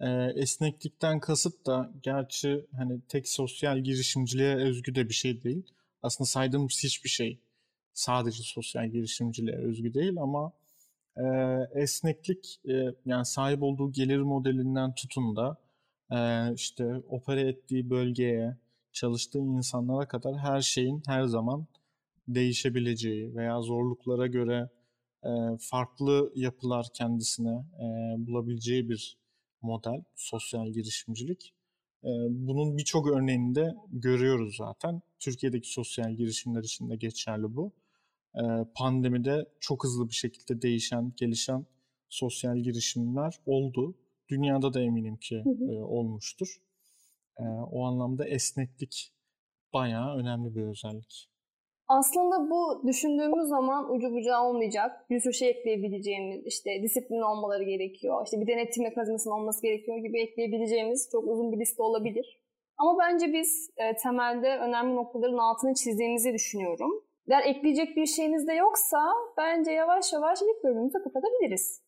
Ee, 0.00 0.32
esneklikten 0.34 1.20
kasıt 1.20 1.66
da 1.66 1.92
gerçi 2.02 2.66
hani 2.76 3.00
tek 3.08 3.28
sosyal 3.28 3.78
girişimciliğe 3.78 4.56
özgü 4.56 4.94
de 4.94 5.08
bir 5.08 5.14
şey 5.14 5.42
değil. 5.42 5.66
Aslında 6.02 6.26
saydığımız 6.26 6.80
hiçbir 6.84 7.08
şey 7.08 7.40
sadece 7.92 8.42
sosyal 8.42 8.88
girişimciliğe 8.88 9.56
özgü 9.56 9.94
değil 9.94 10.16
ama 10.18 10.52
e, 11.16 11.24
esneklik 11.74 12.60
e, 12.68 12.94
yani 13.06 13.24
sahip 13.26 13.62
olduğu 13.62 13.92
gelir 13.92 14.18
modelinden 14.18 14.94
tutun 14.94 15.36
da 15.36 15.56
e, 16.12 16.54
işte 16.54 16.96
opera 17.08 17.40
ettiği 17.40 17.90
bölgeye, 17.90 18.56
çalıştığı 18.92 19.38
insanlara 19.38 20.08
kadar 20.08 20.38
her 20.38 20.60
şeyin 20.60 21.02
her 21.06 21.24
zaman 21.24 21.66
değişebileceği 22.28 23.34
veya 23.36 23.62
zorluklara 23.62 24.26
göre 24.26 24.68
e, 25.24 25.30
farklı 25.60 26.32
yapılar 26.34 26.86
kendisine 26.94 27.64
e, 27.80 27.86
bulabileceği 28.26 28.88
bir 28.88 29.18
model 29.62 30.02
sosyal 30.16 30.68
girişimcilik. 30.68 31.54
E, 32.04 32.08
bunun 32.30 32.78
birçok 32.78 33.08
örneğini 33.10 33.54
de 33.54 33.74
görüyoruz 33.92 34.56
zaten. 34.56 35.02
Türkiye'deki 35.18 35.72
sosyal 35.72 36.12
girişimler 36.14 36.64
için 36.64 36.90
de 36.90 36.96
geçerli 36.96 37.56
bu. 37.56 37.72
e, 38.36 38.42
pandemide 38.74 39.46
çok 39.60 39.84
hızlı 39.84 40.08
bir 40.08 40.14
şekilde 40.14 40.62
değişen, 40.62 41.12
gelişen 41.16 41.66
sosyal 42.08 42.58
girişimler 42.58 43.34
oldu. 43.46 43.94
Dünyada 44.30 44.74
da 44.74 44.80
eminim 44.80 45.16
ki 45.16 45.42
Hı 45.44 45.50
hı. 45.50 45.72
e, 45.72 45.82
olmuştur. 45.82 46.56
E, 47.38 47.42
o 47.72 47.84
anlamda 47.84 48.28
esneklik 48.28 49.12
bayağı 49.72 50.16
önemli 50.16 50.54
bir 50.54 50.62
özellik. 50.62 51.30
Aslında 51.88 52.50
bu 52.50 52.82
düşündüğümüz 52.86 53.48
zaman 53.48 53.94
ucu 53.94 54.12
bucağı 54.12 54.44
olmayacak. 54.44 55.10
Bir 55.10 55.20
sürü 55.20 55.34
şey 55.34 55.48
ekleyebileceğimiz, 55.48 56.46
işte 56.46 56.82
disiplin 56.82 57.20
olmaları 57.20 57.62
gerekiyor, 57.62 58.22
işte 58.24 58.40
bir 58.40 58.46
denetim 58.46 58.82
mekanizmasının 58.82 59.34
olması 59.34 59.62
gerekiyor 59.62 59.98
gibi 59.98 60.20
ekleyebileceğimiz 60.20 61.08
çok 61.12 61.24
uzun 61.28 61.52
bir 61.52 61.60
liste 61.60 61.82
olabilir. 61.82 62.40
Ama 62.78 62.98
bence 62.98 63.32
biz 63.32 63.70
e, 63.76 63.96
temelde 63.96 64.58
önemli 64.58 64.96
noktaların 64.96 65.38
altını 65.38 65.74
çizdiğimizi 65.74 66.32
düşünüyorum. 66.32 67.04
Eğer 67.30 67.42
ekleyecek 67.42 67.96
bir 67.96 68.06
şeyiniz 68.06 68.48
de 68.48 68.52
yoksa 68.52 69.12
bence 69.36 69.70
yavaş 69.70 70.12
yavaş 70.12 70.38
ilk 70.42 70.64
bölümümüzü 70.64 70.98
kapatabiliriz. 71.02 71.82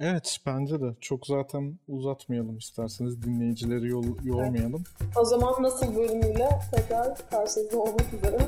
Evet 0.00 0.38
bence 0.46 0.80
de 0.80 0.94
çok 1.00 1.26
zaten 1.26 1.78
uzatmayalım 1.88 2.58
isterseniz 2.58 3.22
dinleyicileri 3.22 3.88
yol, 3.88 4.04
yormayalım. 4.24 4.84
O 5.16 5.24
zaman 5.24 5.62
nasıl 5.62 5.96
bölümüyle 5.96 6.48
tekrar 6.74 7.30
karşınızda 7.30 7.78
olmak 7.78 8.14
üzere. 8.14 8.38